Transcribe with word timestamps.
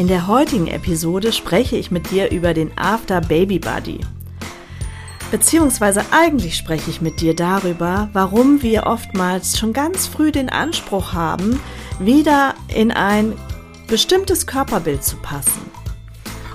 In 0.00 0.08
der 0.08 0.28
heutigen 0.28 0.66
Episode 0.66 1.30
spreche 1.30 1.76
ich 1.76 1.90
mit 1.90 2.10
dir 2.10 2.30
über 2.30 2.54
den 2.54 2.70
After 2.78 3.20
Baby 3.20 3.58
Buddy. 3.58 4.00
Beziehungsweise 5.30 6.02
eigentlich 6.10 6.56
spreche 6.56 6.88
ich 6.88 7.02
mit 7.02 7.20
dir 7.20 7.36
darüber, 7.36 8.08
warum 8.14 8.62
wir 8.62 8.86
oftmals 8.86 9.58
schon 9.58 9.74
ganz 9.74 10.06
früh 10.06 10.32
den 10.32 10.48
Anspruch 10.48 11.12
haben, 11.12 11.60
wieder 11.98 12.54
in 12.74 12.92
ein 12.92 13.34
bestimmtes 13.88 14.46
Körperbild 14.46 15.04
zu 15.04 15.16
passen. 15.16 15.70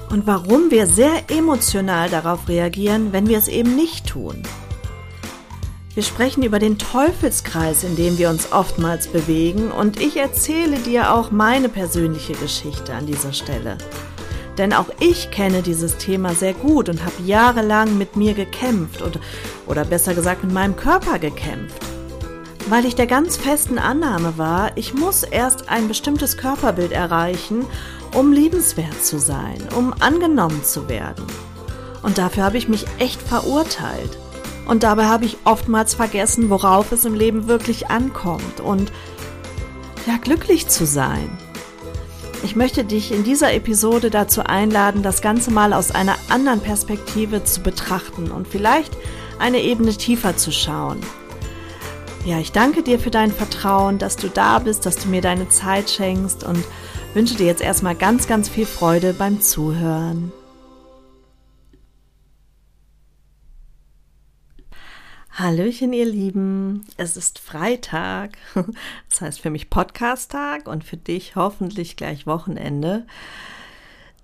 Und 0.09 0.25
warum 0.25 0.71
wir 0.71 0.87
sehr 0.87 1.29
emotional 1.29 2.09
darauf 2.09 2.47
reagieren, 2.47 3.13
wenn 3.13 3.27
wir 3.27 3.37
es 3.37 3.47
eben 3.47 3.75
nicht 3.75 4.07
tun. 4.07 4.41
Wir 5.95 6.03
sprechen 6.03 6.43
über 6.43 6.59
den 6.59 6.77
Teufelskreis, 6.77 7.85
in 7.85 7.95
dem 7.95 8.17
wir 8.17 8.29
uns 8.29 8.51
oftmals 8.51 9.07
bewegen 9.07 9.71
und 9.71 10.01
ich 10.01 10.17
erzähle 10.17 10.77
dir 10.77 11.13
auch 11.13 11.31
meine 11.31 11.69
persönliche 11.69 12.33
Geschichte 12.33 12.93
an 12.93 13.05
dieser 13.05 13.31
Stelle. 13.31 13.77
Denn 14.57 14.73
auch 14.73 14.87
ich 14.99 15.31
kenne 15.31 15.61
dieses 15.61 15.95
Thema 15.95 16.35
sehr 16.35 16.53
gut 16.53 16.89
und 16.89 17.05
habe 17.05 17.23
jahrelang 17.25 17.97
mit 17.97 18.17
mir 18.17 18.33
gekämpft 18.33 19.01
oder, 19.01 19.21
oder 19.67 19.85
besser 19.85 20.13
gesagt 20.13 20.43
mit 20.43 20.51
meinem 20.51 20.75
Körper 20.75 21.17
gekämpft. 21.17 21.81
Weil 22.67 22.83
ich 22.83 22.95
der 22.95 23.07
ganz 23.07 23.37
festen 23.37 23.79
Annahme 23.79 24.37
war, 24.37 24.75
ich 24.75 24.93
muss 24.93 25.23
erst 25.23 25.69
ein 25.69 25.87
bestimmtes 25.87 26.35
Körperbild 26.35 26.91
erreichen, 26.91 27.65
um 28.13 28.33
liebenswert 28.33 29.01
zu 29.01 29.17
sein, 29.17 29.59
um 29.77 29.93
angenommen 30.01 30.61
zu 30.61 30.89
werden. 30.89 31.25
Und 32.03 32.17
dafür 32.17 32.43
habe 32.43 32.57
ich 32.57 32.67
mich 32.67 32.85
echt 32.99 33.21
verurteilt. 33.21 34.17
Und 34.65 34.83
dabei 34.83 35.05
habe 35.05 35.25
ich 35.25 35.37
oftmals 35.45 35.93
vergessen, 35.93 36.49
worauf 36.49 36.91
es 36.91 37.05
im 37.05 37.13
Leben 37.13 37.47
wirklich 37.47 37.89
ankommt 37.89 38.59
und 38.59 38.91
ja, 40.07 40.17
glücklich 40.17 40.67
zu 40.67 40.85
sein. 40.85 41.29
Ich 42.43 42.55
möchte 42.55 42.83
dich 42.83 43.11
in 43.11 43.23
dieser 43.23 43.53
Episode 43.53 44.09
dazu 44.09 44.41
einladen, 44.43 45.01
das 45.01 45.21
Ganze 45.21 45.51
mal 45.51 45.73
aus 45.73 45.91
einer 45.91 46.15
anderen 46.29 46.59
Perspektive 46.59 47.43
zu 47.43 47.61
betrachten 47.61 48.29
und 48.29 48.47
vielleicht 48.47 48.95
eine 49.39 49.61
Ebene 49.61 49.93
tiefer 49.93 50.37
zu 50.37 50.51
schauen. 50.51 50.99
Ja, 52.25 52.39
ich 52.39 52.51
danke 52.51 52.81
dir 52.81 52.99
für 52.99 53.11
dein 53.11 53.31
Vertrauen, 53.31 53.97
dass 53.99 54.15
du 54.15 54.29
da 54.29 54.59
bist, 54.59 54.85
dass 54.85 54.95
du 54.97 55.09
mir 55.09 55.21
deine 55.21 55.49
Zeit 55.49 55.89
schenkst 55.89 56.43
und 56.43 56.63
wünsche 57.13 57.35
dir 57.35 57.45
jetzt 57.45 57.61
erstmal 57.61 57.95
ganz, 57.95 58.27
ganz 58.27 58.49
viel 58.49 58.65
Freude 58.65 59.13
beim 59.13 59.41
Zuhören. 59.41 60.31
Hallöchen, 65.37 65.91
ihr 65.91 66.05
Lieben. 66.05 66.85
Es 66.95 67.17
ist 67.17 67.39
Freitag. 67.39 68.37
Das 69.09 69.19
heißt 69.19 69.41
für 69.41 69.49
mich 69.49 69.69
Podcast-Tag 69.69 70.69
und 70.69 70.85
für 70.85 70.95
dich 70.95 71.35
hoffentlich 71.35 71.97
gleich 71.97 72.25
Wochenende. 72.25 73.05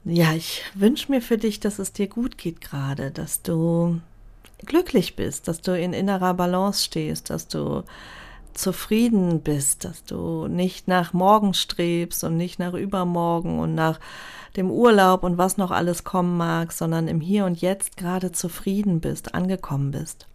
Ja, 0.05 0.31
ich 0.31 0.63
wünsche 0.73 1.11
mir 1.11 1.21
für 1.21 1.37
dich, 1.37 1.59
dass 1.59 1.79
es 1.79 1.91
dir 1.91 2.07
gut 2.07 2.37
geht 2.37 2.61
gerade, 2.61 3.11
dass 3.11 3.41
du 3.41 3.99
glücklich 4.65 5.17
bist, 5.17 5.49
dass 5.49 5.59
du 5.59 5.77
in 5.77 5.91
innerer 5.91 6.33
Balance 6.33 6.85
stehst, 6.85 7.29
dass 7.29 7.49
du 7.49 7.83
zufrieden 8.53 9.41
bist, 9.41 9.83
dass 9.83 10.05
du 10.05 10.47
nicht 10.47 10.87
nach 10.87 11.11
morgen 11.11 11.53
strebst 11.53 12.23
und 12.23 12.37
nicht 12.37 12.57
nach 12.57 12.73
übermorgen 12.73 13.59
und 13.59 13.75
nach 13.75 13.99
dem 14.55 14.71
Urlaub 14.71 15.23
und 15.23 15.37
was 15.37 15.57
noch 15.57 15.71
alles 15.71 16.05
kommen 16.05 16.37
mag, 16.37 16.71
sondern 16.71 17.09
im 17.09 17.19
Hier 17.19 17.43
und 17.43 17.59
Jetzt 17.59 17.97
gerade 17.97 18.31
zufrieden 18.31 19.01
bist, 19.01 19.35
angekommen 19.35 19.91
bist. 19.91 20.27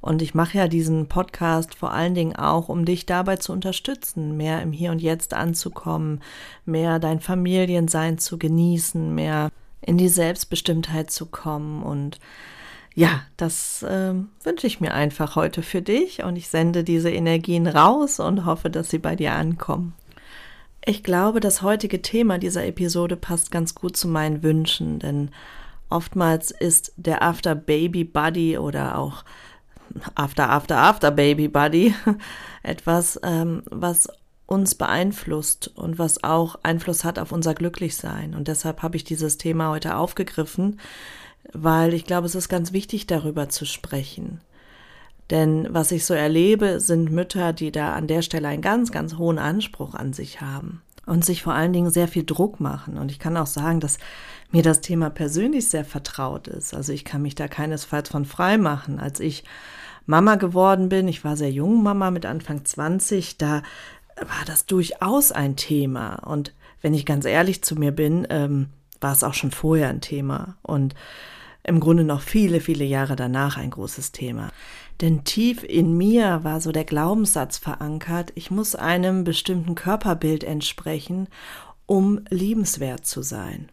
Und 0.00 0.22
ich 0.22 0.34
mache 0.34 0.58
ja 0.58 0.68
diesen 0.68 1.08
Podcast 1.08 1.74
vor 1.74 1.92
allen 1.92 2.14
Dingen 2.14 2.36
auch, 2.36 2.68
um 2.68 2.84
dich 2.84 3.04
dabei 3.06 3.36
zu 3.36 3.52
unterstützen, 3.52 4.36
mehr 4.36 4.62
im 4.62 4.72
Hier 4.72 4.90
und 4.90 5.02
Jetzt 5.02 5.34
anzukommen, 5.34 6.22
mehr 6.64 6.98
dein 6.98 7.20
Familiensein 7.20 8.18
zu 8.18 8.38
genießen, 8.38 9.14
mehr 9.14 9.50
in 9.82 9.98
die 9.98 10.08
Selbstbestimmtheit 10.08 11.10
zu 11.10 11.26
kommen. 11.26 11.82
Und 11.82 12.18
ja, 12.94 13.22
das 13.36 13.82
äh, 13.82 14.14
wünsche 14.42 14.66
ich 14.66 14.80
mir 14.80 14.94
einfach 14.94 15.36
heute 15.36 15.62
für 15.62 15.82
dich 15.82 16.22
und 16.24 16.36
ich 16.36 16.48
sende 16.48 16.82
diese 16.82 17.10
Energien 17.10 17.66
raus 17.66 18.20
und 18.20 18.46
hoffe, 18.46 18.70
dass 18.70 18.90
sie 18.90 18.98
bei 18.98 19.16
dir 19.16 19.34
ankommen. 19.34 19.94
Ich 20.84 21.02
glaube, 21.02 21.40
das 21.40 21.60
heutige 21.60 22.00
Thema 22.00 22.38
dieser 22.38 22.66
Episode 22.66 23.16
passt 23.16 23.50
ganz 23.50 23.74
gut 23.74 23.96
zu 23.96 24.08
meinen 24.08 24.42
Wünschen, 24.42 24.98
denn 24.98 25.30
oftmals 25.90 26.50
ist 26.50 26.92
der 26.96 27.22
After 27.22 27.54
Baby 27.54 28.04
Buddy 28.04 28.56
oder 28.56 28.96
auch 28.98 29.24
After, 30.14 30.50
After, 30.50 30.76
After 30.76 31.10
Baby 31.10 31.48
Buddy 31.48 31.94
etwas, 32.62 33.18
ähm, 33.22 33.62
was 33.70 34.08
uns 34.46 34.74
beeinflusst 34.74 35.68
und 35.76 35.98
was 35.98 36.24
auch 36.24 36.56
Einfluss 36.62 37.04
hat 37.04 37.18
auf 37.18 37.30
unser 37.30 37.54
Glücklichsein. 37.54 38.34
Und 38.34 38.48
deshalb 38.48 38.82
habe 38.82 38.96
ich 38.96 39.04
dieses 39.04 39.38
Thema 39.38 39.70
heute 39.70 39.96
aufgegriffen, 39.96 40.80
weil 41.52 41.94
ich 41.94 42.04
glaube, 42.04 42.26
es 42.26 42.34
ist 42.34 42.48
ganz 42.48 42.72
wichtig, 42.72 43.06
darüber 43.06 43.48
zu 43.48 43.64
sprechen. 43.64 44.40
Denn 45.30 45.68
was 45.70 45.92
ich 45.92 46.04
so 46.04 46.14
erlebe, 46.14 46.80
sind 46.80 47.12
Mütter, 47.12 47.52
die 47.52 47.70
da 47.70 47.94
an 47.94 48.08
der 48.08 48.22
Stelle 48.22 48.48
einen 48.48 48.62
ganz, 48.62 48.90
ganz 48.90 49.16
hohen 49.16 49.38
Anspruch 49.38 49.94
an 49.94 50.12
sich 50.12 50.40
haben 50.40 50.82
und 51.06 51.24
sich 51.24 51.42
vor 51.42 51.54
allen 51.54 51.72
Dingen 51.72 51.90
sehr 51.90 52.08
viel 52.08 52.24
Druck 52.24 52.58
machen. 52.58 52.98
Und 52.98 53.12
ich 53.12 53.20
kann 53.20 53.36
auch 53.36 53.46
sagen, 53.46 53.78
dass 53.78 53.98
mir 54.50 54.62
das 54.62 54.80
Thema 54.80 55.10
persönlich 55.10 55.68
sehr 55.68 55.84
vertraut 55.84 56.48
ist. 56.48 56.74
Also 56.74 56.92
ich 56.92 57.04
kann 57.04 57.22
mich 57.22 57.36
da 57.36 57.46
keinesfalls 57.46 58.08
von 58.08 58.24
frei 58.24 58.58
machen. 58.58 58.98
Als 58.98 59.20
ich 59.20 59.44
Mama 60.10 60.34
geworden 60.34 60.88
bin, 60.88 61.06
ich 61.06 61.24
war 61.24 61.36
sehr 61.36 61.52
jung 61.52 61.84
Mama 61.84 62.10
mit 62.10 62.26
Anfang 62.26 62.64
20, 62.64 63.38
da 63.38 63.62
war 64.16 64.44
das 64.44 64.66
durchaus 64.66 65.30
ein 65.30 65.54
Thema. 65.54 66.16
Und 66.26 66.52
wenn 66.82 66.94
ich 66.94 67.06
ganz 67.06 67.24
ehrlich 67.24 67.62
zu 67.62 67.76
mir 67.76 67.92
bin, 67.92 68.26
ähm, 68.28 68.66
war 69.00 69.12
es 69.12 69.22
auch 69.22 69.34
schon 69.34 69.52
vorher 69.52 69.88
ein 69.88 70.00
Thema. 70.00 70.56
Und 70.62 70.96
im 71.62 71.78
Grunde 71.78 72.02
noch 72.02 72.22
viele, 72.22 72.60
viele 72.60 72.84
Jahre 72.84 73.14
danach 73.14 73.56
ein 73.56 73.70
großes 73.70 74.10
Thema. 74.10 74.50
Denn 75.00 75.22
tief 75.22 75.62
in 75.62 75.96
mir 75.96 76.40
war 76.42 76.60
so 76.60 76.72
der 76.72 76.84
Glaubenssatz 76.84 77.58
verankert, 77.58 78.32
ich 78.34 78.50
muss 78.50 78.74
einem 78.74 79.22
bestimmten 79.22 79.76
Körperbild 79.76 80.42
entsprechen, 80.42 81.28
um 81.86 82.20
liebenswert 82.30 83.06
zu 83.06 83.22
sein. 83.22 83.70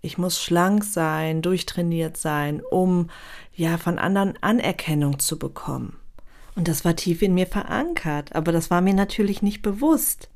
Ich 0.00 0.18
muss 0.18 0.42
schlank 0.42 0.84
sein, 0.84 1.42
durchtrainiert 1.42 2.16
sein, 2.16 2.62
um 2.70 3.10
ja 3.54 3.78
von 3.78 3.98
anderen 3.98 4.34
Anerkennung 4.40 5.18
zu 5.18 5.38
bekommen. 5.38 5.96
Und 6.54 6.68
das 6.68 6.84
war 6.84 6.96
tief 6.96 7.22
in 7.22 7.34
mir 7.34 7.46
verankert, 7.46 8.34
aber 8.34 8.52
das 8.52 8.70
war 8.70 8.80
mir 8.80 8.94
natürlich 8.94 9.42
nicht 9.42 9.62
bewusst. 9.62 10.28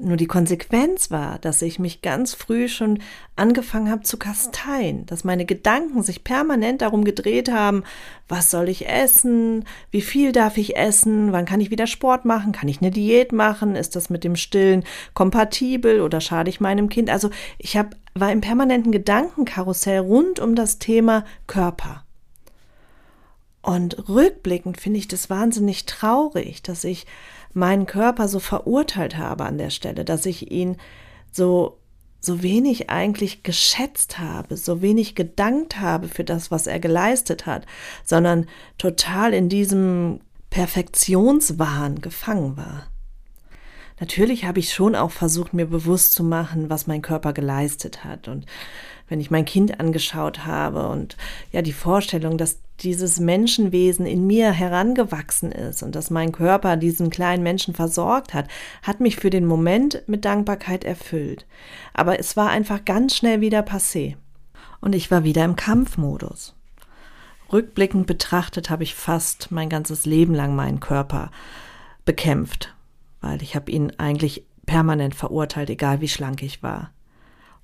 Nur 0.00 0.16
die 0.16 0.26
Konsequenz 0.26 1.10
war, 1.10 1.38
dass 1.38 1.62
ich 1.62 1.78
mich 1.78 2.02
ganz 2.02 2.34
früh 2.34 2.68
schon 2.68 2.98
angefangen 3.34 3.90
habe 3.90 4.02
zu 4.02 4.18
kasteien, 4.18 5.06
dass 5.06 5.24
meine 5.24 5.44
Gedanken 5.44 6.02
sich 6.02 6.24
permanent 6.24 6.82
darum 6.82 7.04
gedreht 7.04 7.50
haben, 7.50 7.82
was 8.28 8.50
soll 8.50 8.68
ich 8.68 8.88
essen, 8.88 9.64
wie 9.90 10.02
viel 10.02 10.32
darf 10.32 10.58
ich 10.58 10.76
essen, 10.76 11.32
wann 11.32 11.46
kann 11.46 11.60
ich 11.60 11.70
wieder 11.70 11.86
Sport 11.86 12.24
machen, 12.24 12.52
kann 12.52 12.68
ich 12.68 12.80
eine 12.80 12.90
Diät 12.90 13.32
machen, 13.32 13.76
ist 13.76 13.96
das 13.96 14.10
mit 14.10 14.24
dem 14.24 14.36
Stillen 14.36 14.84
kompatibel 15.14 16.00
oder 16.00 16.20
schade 16.20 16.50
ich 16.50 16.60
meinem 16.60 16.88
Kind? 16.88 17.08
Also 17.08 17.30
ich 17.58 17.76
hab, 17.76 17.96
war 18.14 18.32
im 18.32 18.40
permanenten 18.40 18.92
Gedankenkarussell 18.92 20.00
rund 20.00 20.40
um 20.40 20.54
das 20.54 20.78
Thema 20.78 21.24
Körper. 21.46 22.02
Und 23.62 24.08
rückblickend 24.08 24.80
finde 24.80 25.00
ich 25.00 25.08
das 25.08 25.28
wahnsinnig 25.28 25.86
traurig, 25.86 26.62
dass 26.62 26.84
ich 26.84 27.04
meinen 27.56 27.86
Körper 27.86 28.28
so 28.28 28.38
verurteilt 28.38 29.16
habe 29.16 29.44
an 29.44 29.58
der 29.58 29.70
Stelle, 29.70 30.04
dass 30.04 30.26
ich 30.26 30.50
ihn 30.52 30.76
so 31.32 31.78
so 32.20 32.42
wenig 32.42 32.90
eigentlich 32.90 33.44
geschätzt 33.44 34.18
habe, 34.18 34.56
so 34.56 34.82
wenig 34.82 35.14
gedankt 35.14 35.78
habe 35.80 36.08
für 36.08 36.24
das, 36.24 36.50
was 36.50 36.66
er 36.66 36.80
geleistet 36.80 37.46
hat, 37.46 37.66
sondern 38.04 38.46
total 38.78 39.32
in 39.32 39.48
diesem 39.48 40.20
Perfektionswahn 40.50 42.00
gefangen 42.00 42.56
war. 42.56 42.88
Natürlich 44.00 44.44
habe 44.44 44.58
ich 44.58 44.74
schon 44.74 44.94
auch 44.94 45.10
versucht, 45.10 45.54
mir 45.54 45.66
bewusst 45.66 46.12
zu 46.12 46.24
machen, 46.24 46.68
was 46.68 46.86
mein 46.86 47.00
Körper 47.00 47.32
geleistet 47.32 48.04
hat. 48.04 48.28
Und 48.28 48.44
wenn 49.08 49.20
ich 49.20 49.30
mein 49.30 49.44
Kind 49.44 49.80
angeschaut 49.80 50.44
habe 50.44 50.88
und 50.88 51.16
ja, 51.52 51.62
die 51.62 51.72
Vorstellung, 51.72 52.36
dass 52.36 52.58
dieses 52.80 53.20
Menschenwesen 53.20 54.06
in 54.06 54.26
mir 54.26 54.52
herangewachsen 54.52 55.52
ist 55.52 55.82
und 55.82 55.94
dass 55.94 56.10
mein 56.10 56.32
Körper 56.32 56.76
diesen 56.76 57.10
kleinen 57.10 57.42
Menschen 57.42 57.74
versorgt 57.74 58.34
hat, 58.34 58.48
hat 58.82 59.00
mich 59.00 59.16
für 59.16 59.30
den 59.30 59.46
Moment 59.46 60.02
mit 60.06 60.24
Dankbarkeit 60.24 60.84
erfüllt. 60.84 61.46
Aber 61.94 62.18
es 62.18 62.36
war 62.36 62.50
einfach 62.50 62.84
ganz 62.84 63.16
schnell 63.16 63.40
wieder 63.40 63.60
passé. 63.60 64.16
und 64.80 64.94
ich 64.94 65.10
war 65.10 65.24
wieder 65.24 65.44
im 65.44 65.56
Kampfmodus. 65.56 66.54
Rückblickend 67.52 68.06
betrachtet 68.06 68.70
habe 68.70 68.82
ich 68.82 68.94
fast 68.94 69.50
mein 69.50 69.68
ganzes 69.68 70.04
Leben 70.04 70.34
lang 70.34 70.54
meinen 70.54 70.80
Körper 70.80 71.30
bekämpft, 72.04 72.74
weil 73.20 73.42
ich 73.42 73.56
habe 73.56 73.70
ihn 73.70 73.92
eigentlich 73.98 74.44
permanent 74.66 75.14
verurteilt, 75.14 75.70
egal 75.70 76.00
wie 76.00 76.08
schlank 76.08 76.42
ich 76.42 76.62
war. 76.62 76.90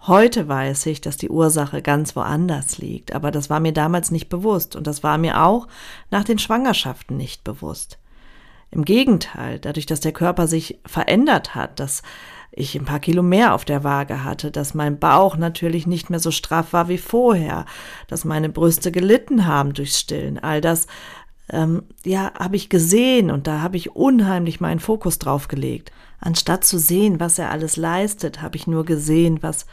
Heute 0.08 0.48
weiß 0.48 0.86
ich, 0.86 1.00
dass 1.00 1.16
die 1.16 1.28
Ursache 1.28 1.80
ganz 1.80 2.16
woanders 2.16 2.78
liegt, 2.78 3.14
aber 3.14 3.30
das 3.30 3.50
war 3.50 3.60
mir 3.60 3.72
damals 3.72 4.10
nicht 4.10 4.28
bewusst 4.28 4.74
und 4.74 4.88
das 4.88 5.04
war 5.04 5.16
mir 5.16 5.44
auch 5.44 5.68
nach 6.10 6.24
den 6.24 6.40
Schwangerschaften 6.40 7.16
nicht 7.16 7.44
bewusst. 7.44 7.98
Im 8.72 8.84
Gegenteil, 8.84 9.60
dadurch, 9.60 9.86
dass 9.86 10.00
der 10.00 10.10
Körper 10.10 10.48
sich 10.48 10.80
verändert 10.84 11.54
hat, 11.54 11.78
dass 11.78 12.02
ich 12.50 12.74
ein 12.74 12.84
paar 12.84 12.98
Kilo 12.98 13.22
mehr 13.22 13.54
auf 13.54 13.64
der 13.64 13.84
Waage 13.84 14.24
hatte, 14.24 14.50
dass 14.50 14.74
mein 14.74 14.98
Bauch 14.98 15.36
natürlich 15.36 15.86
nicht 15.86 16.10
mehr 16.10 16.18
so 16.18 16.32
straff 16.32 16.72
war 16.72 16.88
wie 16.88 16.98
vorher, 16.98 17.64
dass 18.08 18.24
meine 18.24 18.48
Brüste 18.48 18.90
gelitten 18.90 19.46
haben 19.46 19.72
durchs 19.72 20.00
Stillen. 20.00 20.38
All 20.40 20.60
das, 20.60 20.88
ähm, 21.48 21.84
ja, 22.04 22.32
habe 22.36 22.56
ich 22.56 22.68
gesehen 22.68 23.30
und 23.30 23.46
da 23.46 23.60
habe 23.60 23.76
ich 23.76 23.94
unheimlich 23.94 24.60
meinen 24.60 24.80
Fokus 24.80 25.20
drauf 25.20 25.46
gelegt. 25.46 25.92
Anstatt 26.18 26.64
zu 26.64 26.78
sehen, 26.78 27.20
was 27.20 27.38
er 27.38 27.52
alles 27.52 27.76
leistet, 27.76 28.42
habe 28.42 28.56
ich 28.56 28.66
nur 28.66 28.84
gesehen, 28.84 29.38
was, 29.42 29.66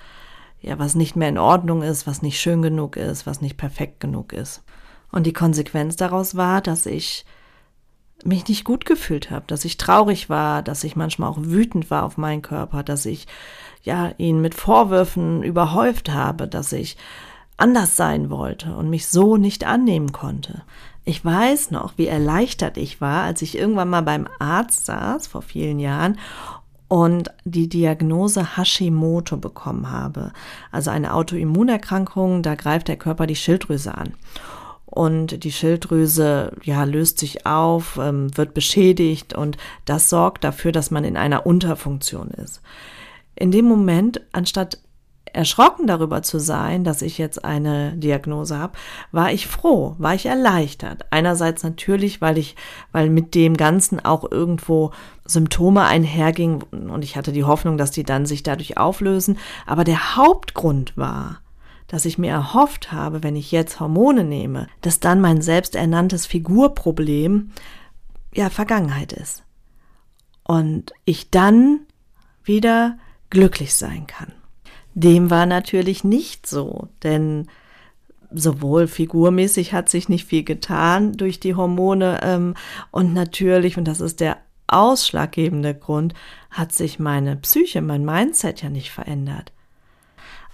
ja, 0.62 0.78
was 0.80 0.96
nicht 0.96 1.16
mehr 1.16 1.30
in 1.30 1.38
Ordnung 1.38 1.82
ist, 1.82 2.08
was 2.08 2.22
nicht 2.22 2.40
schön 2.40 2.62
genug 2.62 2.98
ist, 2.98 3.26
was 3.26 3.42
nicht 3.42 3.58
perfekt 3.58 4.00
genug 4.00 4.34
ist. 4.34 4.64
Und 5.12 5.26
die 5.26 5.34
Konsequenz 5.34 5.96
daraus 5.96 6.36
war, 6.36 6.62
dass 6.62 6.86
ich 6.86 7.26
mich 8.26 8.48
nicht 8.48 8.66
gut 8.66 8.86
gefühlt 8.86 9.32
habe, 9.32 9.46
dass 9.48 9.64
ich 9.64 9.78
traurig 9.78 10.30
war, 10.30 10.62
dass 10.62 10.84
ich 10.84 10.96
manchmal 10.96 11.30
auch 11.30 11.38
wütend 11.40 11.90
war 11.90 12.04
auf 12.04 12.18
meinen 12.18 12.42
Körper, 12.42 12.84
dass 12.84 13.06
ich 13.06 13.28
ja 13.82 14.12
ihn 14.18 14.42
mit 14.42 14.56
Vorwürfen 14.56 15.42
überhäuft 15.42 16.10
habe, 16.10 16.48
dass 16.48 16.74
ich 16.74 16.98
anders 17.56 17.96
sein 17.96 18.30
wollte 18.30 18.76
und 18.76 18.90
mich 18.90 19.08
so 19.08 19.38
nicht 19.38 19.66
annehmen 19.66 20.12
konnte. 20.12 20.64
Ich 21.06 21.24
weiß 21.24 21.72
noch, 21.72 21.94
wie 21.98 22.08
erleichtert 22.08 22.78
ich 22.78 23.02
war, 23.02 23.24
als 23.24 23.42
ich 23.42 23.58
irgendwann 23.58 23.90
mal 23.90 24.02
beim 24.02 24.28
Arzt 24.38 24.86
saß 24.86 25.28
vor 25.28 25.42
vielen 25.42 25.80
Jahren 25.80 26.20
und 26.90 27.30
die 27.46 27.70
Diagnose 27.70 28.58
Hashimoto 28.58 29.38
bekommen 29.38 29.90
habe. 29.90 30.34
Also 30.72 30.92
eine 30.92 31.14
Autoimmunerkrankung, 31.14 32.44
da 32.44 32.56
greift 32.56 32.90
der 32.90 32.98
Körper 32.98 33.28
die 33.28 33.38
Schilddrüse 33.38 33.96
an 33.96 34.16
und 34.90 35.44
die 35.44 35.52
Schilddrüse 35.52 36.52
ja 36.64 36.84
löst 36.84 37.20
sich 37.20 37.46
auf, 37.46 38.00
ähm, 38.02 38.36
wird 38.36 38.54
beschädigt 38.54 39.34
und 39.34 39.58
das 39.86 40.10
sorgt 40.10 40.44
dafür, 40.44 40.72
dass 40.72 40.92
man 40.92 41.04
in 41.04 41.16
einer 41.16 41.46
Unterfunktion 41.46 42.32
ist. 42.32 42.62
In 43.36 43.52
dem 43.52 43.66
Moment, 43.66 44.22
anstatt 44.32 44.80
erschrocken 45.34 45.88
darüber 45.88 46.22
zu 46.22 46.40
sein, 46.40 46.84
dass 46.84 47.02
ich 47.02 47.18
jetzt 47.18 47.44
eine 47.46 47.94
Diagnose 47.94 48.58
habe, 48.58 48.74
war 49.12 49.32
ich 49.32 49.48
froh, 49.48 49.96
war 49.98 50.16
ich 50.16 50.26
erleichtert. 50.26 51.06
Einerseits 51.12 51.64
natürlich, 51.64 52.22
weil 52.22 52.38
ich, 52.38 52.56
weil 52.92 53.10
mit 53.10 53.36
dem 53.36 53.58
Ganzen 53.58 54.04
auch 54.04 54.30
irgendwo 54.30 54.92
Symptome 55.26 55.84
einhergingen 55.86 56.64
und 56.64 57.04
ich 57.04 57.16
hatte 57.16 57.32
die 57.32 57.44
Hoffnung, 57.44 57.78
dass 57.78 57.92
die 57.92 58.04
dann 58.04 58.26
sich 58.26 58.44
dadurch 58.44 58.78
auflösen. 58.78 59.38
Aber 59.66 59.84
der 59.84 60.16
Hauptgrund 60.16 60.98
war, 60.98 61.40
dass 61.88 62.06
ich 62.06 62.18
mir 62.18 62.32
erhofft 62.32 62.92
habe, 62.92 63.24
wenn 63.24 63.36
ich 63.36 63.52
jetzt 63.52 63.80
Hormone 63.80 64.24
nehme, 64.24 64.68
dass 64.82 65.00
dann 65.00 65.22
mein 65.22 65.42
selbsternanntes 65.42 66.26
Figurproblem 66.26 67.52
ja 68.34 68.50
Vergangenheit 68.50 69.12
ist. 69.12 69.44
Und 70.44 70.94
ich 71.06 71.30
dann 71.30 71.82
wieder 72.44 72.98
glücklich 73.30 73.76
sein 73.76 74.08
kann. 74.08 74.34
Dem 74.94 75.30
war 75.30 75.46
natürlich 75.46 76.04
nicht 76.04 76.48
so, 76.48 76.88
denn 77.04 77.48
sowohl 78.32 78.88
figurmäßig 78.88 79.74
hat 79.74 79.90
sich 79.90 80.10
nicht 80.10 80.26
viel 80.26 80.44
getan 80.44 81.14
durch 81.14 81.40
die 81.40 81.56
Hormone 81.56 82.20
ähm, 82.24 82.54
und 82.92 83.14
natürlich, 83.14 83.78
und 83.78 83.86
das 83.86 84.02
ist 84.02 84.20
der 84.20 84.38
ausschlaggebende 84.68 85.74
Grund, 85.74 86.14
hat 86.52 86.72
sich 86.72 87.00
meine 87.00 87.36
Psyche, 87.38 87.82
mein 87.82 88.06
Mindset 88.06 88.62
ja 88.62 88.70
nicht 88.70 88.92
verändert. 88.92 89.52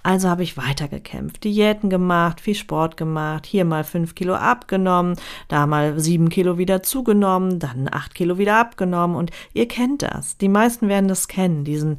Also 0.02 0.28
habe 0.28 0.44
ich 0.44 0.56
weitergekämpft, 0.56 1.42
Diäten 1.42 1.90
gemacht, 1.90 2.40
viel 2.40 2.54
Sport 2.54 2.96
gemacht, 2.96 3.44
hier 3.44 3.64
mal 3.64 3.82
fünf 3.82 4.14
Kilo 4.14 4.36
abgenommen, 4.36 5.16
da 5.48 5.66
mal 5.66 5.98
sieben 5.98 6.28
Kilo 6.28 6.58
wieder 6.58 6.84
zugenommen, 6.84 7.58
dann 7.58 7.88
acht 7.90 8.14
Kilo 8.14 8.38
wieder 8.38 8.56
abgenommen 8.56 9.16
und 9.16 9.32
ihr 9.52 9.66
kennt 9.66 10.02
das. 10.02 10.36
Die 10.38 10.48
meisten 10.48 10.88
werden 10.88 11.08
das 11.08 11.26
kennen, 11.26 11.64
diesen 11.64 11.98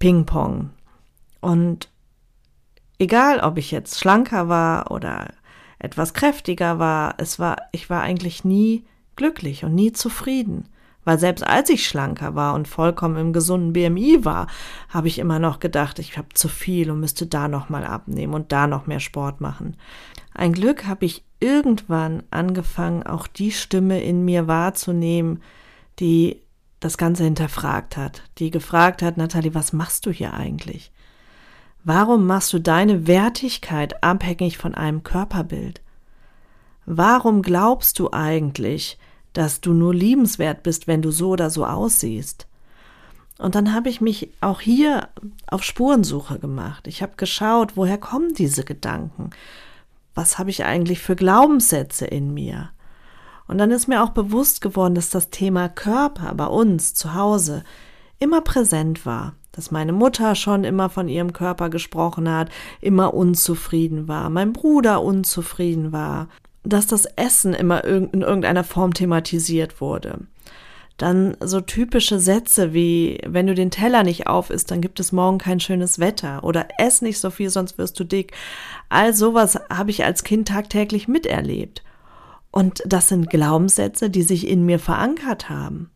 Ping-Pong. 0.00 0.70
Und 1.44 1.90
egal, 2.98 3.40
ob 3.40 3.58
ich 3.58 3.70
jetzt 3.70 4.00
schlanker 4.00 4.48
war 4.48 4.90
oder 4.90 5.34
etwas 5.78 6.14
kräftiger 6.14 6.78
war, 6.78 7.16
es 7.18 7.38
war, 7.38 7.58
ich 7.70 7.90
war 7.90 8.00
eigentlich 8.00 8.44
nie 8.44 8.86
glücklich 9.14 9.62
und 9.62 9.74
nie 9.74 9.92
zufrieden. 9.92 10.70
Weil 11.04 11.18
selbst 11.18 11.46
als 11.46 11.68
ich 11.68 11.86
schlanker 11.86 12.34
war 12.34 12.54
und 12.54 12.66
vollkommen 12.66 13.18
im 13.18 13.34
gesunden 13.34 13.74
BMI 13.74 14.24
war, 14.24 14.46
habe 14.88 15.08
ich 15.08 15.18
immer 15.18 15.38
noch 15.38 15.60
gedacht, 15.60 15.98
ich 15.98 16.16
habe 16.16 16.28
zu 16.32 16.48
viel 16.48 16.90
und 16.90 17.00
müsste 17.00 17.26
da 17.26 17.46
noch 17.46 17.68
mal 17.68 17.84
abnehmen 17.84 18.32
und 18.32 18.50
da 18.50 18.66
noch 18.66 18.86
mehr 18.86 19.00
Sport 19.00 19.42
machen. 19.42 19.76
Ein 20.32 20.54
Glück 20.54 20.86
habe 20.86 21.04
ich 21.04 21.26
irgendwann 21.40 22.22
angefangen, 22.30 23.02
auch 23.02 23.26
die 23.26 23.50
Stimme 23.50 24.02
in 24.02 24.24
mir 24.24 24.46
wahrzunehmen, 24.48 25.42
die 25.98 26.40
das 26.80 26.96
Ganze 26.96 27.24
hinterfragt 27.24 27.98
hat, 27.98 28.22
die 28.38 28.50
gefragt 28.50 29.02
hat, 29.02 29.18
Nathalie, 29.18 29.54
was 29.54 29.74
machst 29.74 30.06
du 30.06 30.10
hier 30.10 30.32
eigentlich? 30.32 30.90
Warum 31.84 32.26
machst 32.26 32.52
du 32.52 32.58
deine 32.58 33.06
Wertigkeit 33.06 34.02
abhängig 34.02 34.58
von 34.58 34.74
einem 34.74 35.02
Körperbild? 35.02 35.82
Warum 36.86 37.42
glaubst 37.42 37.98
du 37.98 38.10
eigentlich, 38.12 38.98
dass 39.34 39.60
du 39.60 39.74
nur 39.74 39.92
liebenswert 39.92 40.62
bist, 40.62 40.86
wenn 40.86 41.02
du 41.02 41.10
so 41.10 41.30
oder 41.30 41.50
so 41.50 41.66
aussiehst. 41.66 42.46
Und 43.36 43.56
dann 43.56 43.74
habe 43.74 43.88
ich 43.88 44.00
mich 44.00 44.30
auch 44.40 44.60
hier 44.60 45.08
auf 45.48 45.64
Spurensuche 45.64 46.38
gemacht. 46.38 46.86
Ich 46.86 47.02
habe 47.02 47.14
geschaut, 47.16 47.76
woher 47.76 47.98
kommen 47.98 48.32
diese 48.32 48.64
Gedanken? 48.64 49.30
Was 50.14 50.38
habe 50.38 50.50
ich 50.50 50.64
eigentlich 50.64 51.00
für 51.00 51.16
Glaubenssätze 51.16 52.06
in 52.06 52.32
mir? 52.32 52.70
Und 53.48 53.58
dann 53.58 53.72
ist 53.72 53.88
mir 53.88 54.04
auch 54.04 54.10
bewusst 54.10 54.60
geworden, 54.60 54.94
dass 54.94 55.10
das 55.10 55.30
Thema 55.30 55.68
Körper 55.68 56.32
bei 56.34 56.46
uns 56.46 56.94
zu 56.94 57.14
Hause 57.14 57.64
immer 58.20 58.40
präsent 58.40 59.04
war, 59.04 59.34
dass 59.54 59.70
meine 59.70 59.92
Mutter 59.92 60.34
schon 60.34 60.64
immer 60.64 60.90
von 60.90 61.08
ihrem 61.08 61.32
Körper 61.32 61.70
gesprochen 61.70 62.30
hat, 62.30 62.50
immer 62.80 63.14
unzufrieden 63.14 64.08
war, 64.08 64.30
mein 64.30 64.52
Bruder 64.52 65.02
unzufrieden 65.02 65.92
war, 65.92 66.28
dass 66.64 66.86
das 66.86 67.04
Essen 67.04 67.54
immer 67.54 67.84
in 67.84 68.22
irgendeiner 68.22 68.64
Form 68.64 68.94
thematisiert 68.94 69.80
wurde. 69.80 70.20
Dann 70.96 71.36
so 71.40 71.60
typische 71.60 72.20
Sätze 72.20 72.72
wie, 72.72 73.18
wenn 73.26 73.48
du 73.48 73.54
den 73.54 73.72
Teller 73.72 74.04
nicht 74.04 74.28
auf 74.28 74.50
isst, 74.50 74.70
dann 74.70 74.80
gibt 74.80 75.00
es 75.00 75.10
morgen 75.10 75.38
kein 75.38 75.58
schönes 75.58 75.98
Wetter 75.98 76.44
oder 76.44 76.68
ess 76.78 77.02
nicht 77.02 77.18
so 77.18 77.30
viel, 77.30 77.50
sonst 77.50 77.78
wirst 77.78 77.98
du 77.98 78.04
dick. 78.04 78.32
All 78.88 79.12
sowas 79.12 79.58
habe 79.70 79.90
ich 79.90 80.04
als 80.04 80.22
Kind 80.22 80.48
tagtäglich 80.48 81.08
miterlebt. 81.08 81.82
Und 82.52 82.82
das 82.86 83.08
sind 83.08 83.28
Glaubenssätze, 83.28 84.08
die 84.08 84.22
sich 84.22 84.46
in 84.46 84.64
mir 84.64 84.78
verankert 84.78 85.50
haben. 85.50 85.90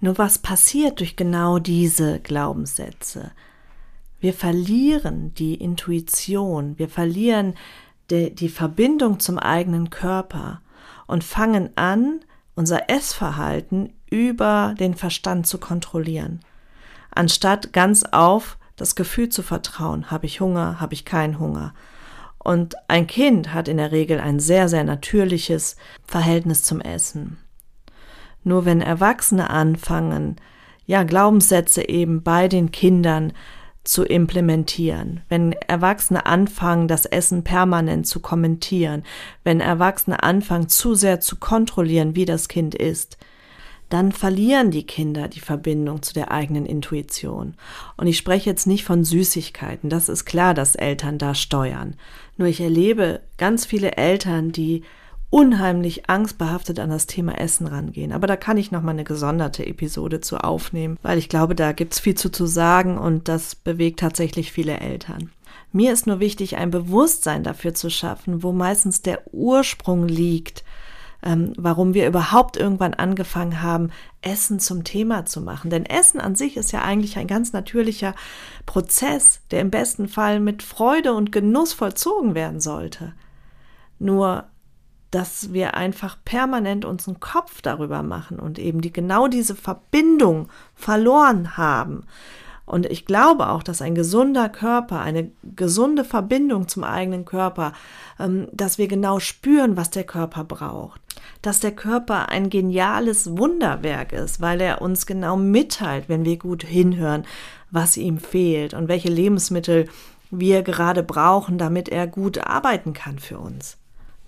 Nur 0.00 0.16
was 0.18 0.38
passiert 0.38 1.00
durch 1.00 1.16
genau 1.16 1.58
diese 1.58 2.20
Glaubenssätze? 2.20 3.32
Wir 4.18 4.34
verlieren 4.34 5.34
die 5.34 5.54
Intuition, 5.54 6.78
wir 6.78 6.88
verlieren 6.88 7.54
die, 8.10 8.34
die 8.34 8.48
Verbindung 8.48 9.20
zum 9.20 9.38
eigenen 9.38 9.90
Körper 9.90 10.60
und 11.06 11.24
fangen 11.24 11.70
an, 11.76 12.20
unser 12.54 12.90
Essverhalten 12.90 13.94
über 14.10 14.74
den 14.78 14.94
Verstand 14.94 15.46
zu 15.46 15.58
kontrollieren. 15.58 16.40
Anstatt 17.10 17.72
ganz 17.72 18.04
auf 18.04 18.58
das 18.76 18.94
Gefühl 18.94 19.28
zu 19.28 19.42
vertrauen, 19.42 20.10
habe 20.10 20.26
ich 20.26 20.40
Hunger, 20.40 20.80
habe 20.80 20.94
ich 20.94 21.04
keinen 21.04 21.38
Hunger. 21.38 21.74
Und 22.38 22.76
ein 22.88 23.06
Kind 23.06 23.52
hat 23.52 23.68
in 23.68 23.76
der 23.76 23.92
Regel 23.92 24.18
ein 24.20 24.40
sehr, 24.40 24.68
sehr 24.68 24.84
natürliches 24.84 25.76
Verhältnis 26.06 26.62
zum 26.62 26.80
Essen. 26.80 27.38
Nur 28.42 28.64
wenn 28.64 28.80
Erwachsene 28.80 29.50
anfangen, 29.50 30.36
ja, 30.86 31.02
Glaubenssätze 31.04 31.88
eben 31.88 32.22
bei 32.22 32.48
den 32.48 32.72
Kindern 32.72 33.32
zu 33.84 34.04
implementieren, 34.04 35.20
wenn 35.28 35.52
Erwachsene 35.52 36.26
anfangen, 36.26 36.86
das 36.86 37.06
Essen 37.06 37.44
permanent 37.44 38.06
zu 38.06 38.20
kommentieren, 38.20 39.04
wenn 39.42 39.60
Erwachsene 39.60 40.22
anfangen, 40.22 40.68
zu 40.68 40.94
sehr 40.94 41.20
zu 41.20 41.36
kontrollieren, 41.36 42.14
wie 42.14 42.26
das 42.26 42.48
Kind 42.48 42.74
ist, 42.74 43.16
dann 43.88 44.12
verlieren 44.12 44.70
die 44.70 44.86
Kinder 44.86 45.28
die 45.28 45.40
Verbindung 45.40 46.02
zu 46.02 46.14
der 46.14 46.30
eigenen 46.30 46.66
Intuition. 46.66 47.54
Und 47.96 48.06
ich 48.06 48.18
spreche 48.18 48.48
jetzt 48.48 48.66
nicht 48.66 48.84
von 48.84 49.02
Süßigkeiten, 49.02 49.90
das 49.90 50.08
ist 50.08 50.24
klar, 50.24 50.54
dass 50.54 50.76
Eltern 50.76 51.18
da 51.18 51.34
steuern. 51.34 51.96
Nur 52.36 52.48
ich 52.48 52.60
erlebe 52.60 53.20
ganz 53.36 53.66
viele 53.66 53.96
Eltern, 53.96 54.52
die 54.52 54.84
unheimlich 55.30 56.10
angstbehaftet 56.10 56.80
an 56.80 56.90
das 56.90 57.06
Thema 57.06 57.38
Essen 57.38 57.68
rangehen. 57.68 58.12
Aber 58.12 58.26
da 58.26 58.36
kann 58.36 58.58
ich 58.58 58.72
noch 58.72 58.82
mal 58.82 58.90
eine 58.90 59.04
gesonderte 59.04 59.64
Episode 59.64 60.20
zu 60.20 60.38
aufnehmen, 60.38 60.98
weil 61.02 61.18
ich 61.18 61.28
glaube, 61.28 61.54
da 61.54 61.72
gibt's 61.72 62.00
viel 62.00 62.16
zu, 62.16 62.30
zu 62.30 62.46
sagen 62.46 62.98
und 62.98 63.28
das 63.28 63.54
bewegt 63.54 64.00
tatsächlich 64.00 64.50
viele 64.50 64.78
Eltern. 64.78 65.30
Mir 65.72 65.92
ist 65.92 66.08
nur 66.08 66.18
wichtig, 66.18 66.56
ein 66.56 66.72
Bewusstsein 66.72 67.44
dafür 67.44 67.74
zu 67.74 67.90
schaffen, 67.90 68.42
wo 68.42 68.52
meistens 68.52 69.02
der 69.02 69.22
Ursprung 69.32 70.08
liegt, 70.08 70.64
ähm, 71.22 71.52
warum 71.56 71.94
wir 71.94 72.08
überhaupt 72.08 72.56
irgendwann 72.56 72.94
angefangen 72.94 73.62
haben, 73.62 73.90
Essen 74.22 74.58
zum 74.58 74.82
Thema 74.82 75.26
zu 75.26 75.40
machen. 75.40 75.70
Denn 75.70 75.86
Essen 75.86 76.20
an 76.20 76.34
sich 76.34 76.56
ist 76.56 76.72
ja 76.72 76.82
eigentlich 76.82 77.18
ein 77.18 77.28
ganz 77.28 77.52
natürlicher 77.52 78.14
Prozess, 78.66 79.42
der 79.52 79.60
im 79.60 79.70
besten 79.70 80.08
Fall 80.08 80.40
mit 80.40 80.64
Freude 80.64 81.14
und 81.14 81.30
Genuss 81.30 81.72
vollzogen 81.72 82.34
werden 82.34 82.60
sollte. 82.60 83.12
Nur 84.00 84.49
dass 85.10 85.52
wir 85.52 85.74
einfach 85.74 86.16
permanent 86.24 86.84
unseren 86.84 87.20
Kopf 87.20 87.62
darüber 87.62 88.02
machen 88.02 88.38
und 88.38 88.58
eben 88.58 88.80
die 88.80 88.92
genau 88.92 89.28
diese 89.28 89.54
Verbindung 89.54 90.48
verloren 90.74 91.56
haben. 91.56 92.04
Und 92.70 92.86
ich 92.86 93.04
glaube 93.04 93.48
auch, 93.48 93.64
dass 93.64 93.82
ein 93.82 93.96
gesunder 93.96 94.48
Körper, 94.48 95.00
eine 95.00 95.32
gesunde 95.56 96.04
Verbindung 96.04 96.68
zum 96.68 96.84
eigenen 96.84 97.24
Körper, 97.24 97.72
ähm, 98.20 98.46
dass 98.52 98.78
wir 98.78 98.86
genau 98.86 99.18
spüren, 99.18 99.76
was 99.76 99.90
der 99.90 100.04
Körper 100.04 100.44
braucht. 100.44 101.00
Dass 101.42 101.58
der 101.58 101.72
Körper 101.72 102.28
ein 102.28 102.48
geniales 102.48 103.36
Wunderwerk 103.36 104.12
ist, 104.12 104.40
weil 104.40 104.60
er 104.60 104.82
uns 104.82 105.06
genau 105.06 105.36
mitteilt, 105.36 106.08
wenn 106.08 106.24
wir 106.24 106.38
gut 106.38 106.62
hinhören, 106.62 107.24
was 107.72 107.96
ihm 107.96 108.18
fehlt 108.18 108.72
und 108.72 108.86
welche 108.86 109.08
Lebensmittel 109.08 109.88
wir 110.30 110.62
gerade 110.62 111.02
brauchen, 111.02 111.58
damit 111.58 111.88
er 111.88 112.06
gut 112.06 112.38
arbeiten 112.38 112.92
kann 112.92 113.18
für 113.18 113.40
uns. 113.40 113.78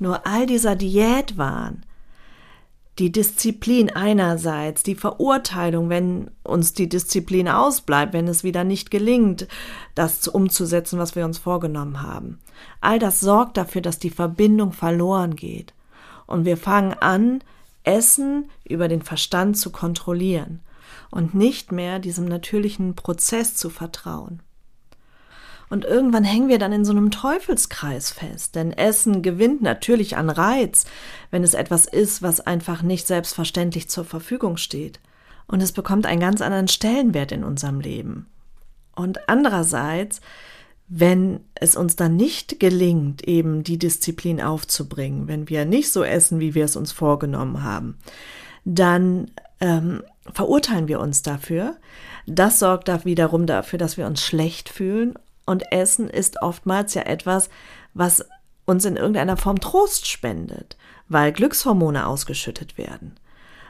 Nur 0.02 0.26
all 0.26 0.46
dieser 0.46 0.74
Diätwahn, 0.74 1.84
die 2.98 3.12
Disziplin 3.12 3.88
einerseits, 3.88 4.82
die 4.82 4.96
Verurteilung, 4.96 5.90
wenn 5.90 6.32
uns 6.42 6.72
die 6.72 6.88
Disziplin 6.88 7.46
ausbleibt, 7.46 8.12
wenn 8.12 8.26
es 8.26 8.42
wieder 8.42 8.64
nicht 8.64 8.90
gelingt, 8.90 9.46
das 9.94 10.26
umzusetzen, 10.26 10.98
was 10.98 11.14
wir 11.14 11.24
uns 11.24 11.38
vorgenommen 11.38 12.02
haben. 12.02 12.40
All 12.80 12.98
das 12.98 13.20
sorgt 13.20 13.56
dafür, 13.56 13.80
dass 13.80 14.00
die 14.00 14.10
Verbindung 14.10 14.72
verloren 14.72 15.36
geht. 15.36 15.72
Und 16.26 16.46
wir 16.46 16.56
fangen 16.56 16.94
an, 16.94 17.44
Essen 17.84 18.50
über 18.64 18.88
den 18.88 19.02
Verstand 19.02 19.56
zu 19.56 19.70
kontrollieren 19.70 20.58
und 21.12 21.32
nicht 21.32 21.70
mehr 21.70 22.00
diesem 22.00 22.24
natürlichen 22.24 22.96
Prozess 22.96 23.54
zu 23.54 23.70
vertrauen. 23.70 24.42
Und 25.72 25.86
irgendwann 25.86 26.22
hängen 26.22 26.50
wir 26.50 26.58
dann 26.58 26.74
in 26.74 26.84
so 26.84 26.92
einem 26.92 27.10
Teufelskreis 27.10 28.10
fest, 28.10 28.56
denn 28.56 28.74
Essen 28.74 29.22
gewinnt 29.22 29.62
natürlich 29.62 30.18
an 30.18 30.28
Reiz, 30.28 30.84
wenn 31.30 31.42
es 31.42 31.54
etwas 31.54 31.86
ist, 31.86 32.20
was 32.20 32.40
einfach 32.40 32.82
nicht 32.82 33.06
selbstverständlich 33.06 33.88
zur 33.88 34.04
Verfügung 34.04 34.58
steht. 34.58 35.00
Und 35.46 35.62
es 35.62 35.72
bekommt 35.72 36.04
einen 36.04 36.20
ganz 36.20 36.42
anderen 36.42 36.68
Stellenwert 36.68 37.32
in 37.32 37.42
unserem 37.42 37.80
Leben. 37.80 38.26
Und 38.94 39.30
andererseits, 39.30 40.20
wenn 40.88 41.40
es 41.54 41.74
uns 41.74 41.96
dann 41.96 42.16
nicht 42.16 42.60
gelingt, 42.60 43.26
eben 43.26 43.64
die 43.64 43.78
Disziplin 43.78 44.42
aufzubringen, 44.42 45.26
wenn 45.26 45.48
wir 45.48 45.64
nicht 45.64 45.90
so 45.90 46.04
essen, 46.04 46.38
wie 46.38 46.54
wir 46.54 46.66
es 46.66 46.76
uns 46.76 46.92
vorgenommen 46.92 47.62
haben, 47.62 47.96
dann 48.66 49.30
ähm, 49.58 50.02
verurteilen 50.34 50.88
wir 50.88 51.00
uns 51.00 51.22
dafür. 51.22 51.78
Das 52.26 52.58
sorgt 52.58 52.88
da 52.88 53.06
wiederum 53.06 53.46
dafür, 53.46 53.78
dass 53.78 53.96
wir 53.96 54.06
uns 54.06 54.22
schlecht 54.22 54.68
fühlen 54.68 55.14
und 55.46 55.70
Essen 55.72 56.08
ist 56.08 56.42
oftmals 56.42 56.94
ja 56.94 57.02
etwas, 57.02 57.50
was 57.94 58.24
uns 58.64 58.84
in 58.84 58.96
irgendeiner 58.96 59.36
Form 59.36 59.60
Trost 59.60 60.06
spendet, 60.06 60.76
weil 61.08 61.32
Glückshormone 61.32 62.06
ausgeschüttet 62.06 62.78
werden. 62.78 63.16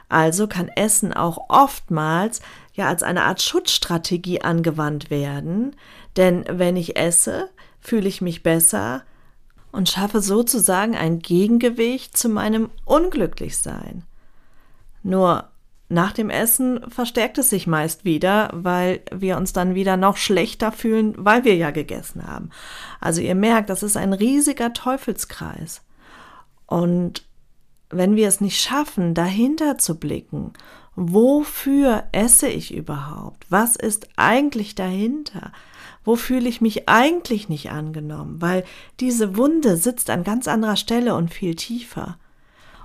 Also 0.09 0.47
kann 0.47 0.67
Essen 0.67 1.13
auch 1.13 1.49
oftmals 1.49 2.41
ja 2.73 2.87
als 2.87 3.03
eine 3.03 3.23
Art 3.23 3.41
Schutzstrategie 3.41 4.41
angewandt 4.41 5.09
werden, 5.09 5.75
denn 6.17 6.45
wenn 6.47 6.75
ich 6.75 6.95
esse, 6.95 7.49
fühle 7.79 8.07
ich 8.07 8.21
mich 8.21 8.43
besser 8.43 9.03
und 9.71 9.89
schaffe 9.89 10.21
sozusagen 10.21 10.95
ein 10.95 11.19
Gegengewicht 11.19 12.15
zu 12.15 12.29
meinem 12.29 12.69
Unglücklichsein. 12.85 14.03
Nur 15.01 15.49
nach 15.93 16.11
dem 16.11 16.29
Essen 16.29 16.89
verstärkt 16.89 17.37
es 17.37 17.49
sich 17.49 17.67
meist 17.67 18.03
wieder, 18.03 18.49
weil 18.53 19.01
wir 19.11 19.37
uns 19.37 19.53
dann 19.53 19.75
wieder 19.75 19.95
noch 19.95 20.17
schlechter 20.17 20.71
fühlen, 20.71 21.13
weil 21.17 21.43
wir 21.43 21.55
ja 21.55 21.71
gegessen 21.71 22.27
haben. 22.27 22.49
Also 22.99 23.21
ihr 23.21 23.35
merkt, 23.35 23.69
das 23.69 23.83
ist 23.83 23.95
ein 23.95 24.13
riesiger 24.13 24.73
Teufelskreis. 24.73 25.81
Und 26.65 27.25
wenn 27.89 28.15
wir 28.15 28.27
es 28.27 28.41
nicht 28.41 28.59
schaffen, 28.59 29.13
dahinter 29.13 29.77
zu 29.77 29.99
blicken, 29.99 30.53
wofür 30.95 32.05
esse 32.11 32.47
ich 32.47 32.73
überhaupt? 32.73 33.45
Was 33.49 33.75
ist 33.75 34.07
eigentlich 34.15 34.73
dahinter? 34.73 35.51
Wo 36.03 36.15
fühle 36.15 36.49
ich 36.49 36.59
mich 36.59 36.89
eigentlich 36.89 37.49
nicht 37.49 37.69
angenommen? 37.71 38.41
Weil 38.41 38.63
diese 38.99 39.37
Wunde 39.37 39.77
sitzt 39.77 40.09
an 40.09 40.23
ganz 40.23 40.47
anderer 40.47 40.75
Stelle 40.75 41.15
und 41.15 41.33
viel 41.33 41.55
tiefer. 41.55 42.17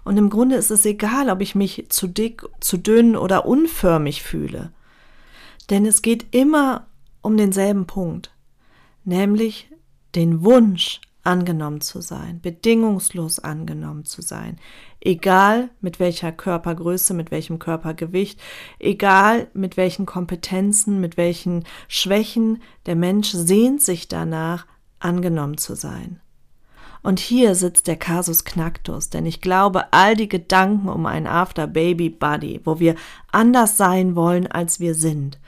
Und 0.09 0.17
im 0.17 0.31
Grunde 0.31 0.57
ist 0.57 0.71
es 0.71 0.87
egal, 0.87 1.29
ob 1.29 1.43
ich 1.43 1.55
mich 1.55 1.85
zu 1.91 2.07
dick, 2.07 2.43
zu 2.61 2.79
dünn 2.79 3.15
oder 3.15 3.45
unförmig 3.45 4.23
fühle. 4.23 4.73
Denn 5.69 5.85
es 5.85 6.01
geht 6.01 6.35
immer 6.35 6.87
um 7.21 7.37
denselben 7.37 7.87
Punkt, 7.87 8.31
nämlich 9.05 9.69
den 10.15 10.43
Wunsch, 10.43 11.03
angenommen 11.25 11.83
zu 11.83 12.01
sein, 12.01 12.41
bedingungslos 12.41 13.39
angenommen 13.39 14.07
zu 14.07 14.23
sein, 14.23 14.57
egal 14.99 15.69
mit 15.83 16.01
welcher 16.01 16.33
Körpergröße, 16.33 17.13
mit 17.13 17.31
welchem 17.31 17.59
Körpergewicht, 17.59 18.41
egal 18.79 19.49
mit 19.53 19.77
welchen 19.77 20.07
Kompetenzen, 20.07 21.03
mit 21.03 21.19
welchen 21.19 21.65
Schwächen, 21.87 22.63
der 22.87 22.97
Mensch 22.97 23.33
sehnt 23.33 23.83
sich 23.83 24.09
danach, 24.09 24.67
angenommen 25.01 25.59
zu 25.59 25.75
sein. 25.75 26.19
Und 27.03 27.21
hier 27.21 27.55
sitzt 27.55 27.87
der 27.87 27.97
Kasus 27.97 28.45
Knacktus, 28.45 29.09
denn 29.11 29.25
ich 29.25 29.41
glaube, 29.41 29.93
all 29.93 30.17
die 30.17 30.29
Gedanken 30.29 30.89
um 30.89 31.07
ein 31.07 31.27
After-Baby-Body, 31.27 32.63
wo 32.65 32.81
wir 32.81 32.97
anders 33.31 33.77
sein 33.77 34.17
wollen, 34.17 34.47
als 34.47 34.81
wir 34.81 34.95
sind, 34.95 35.39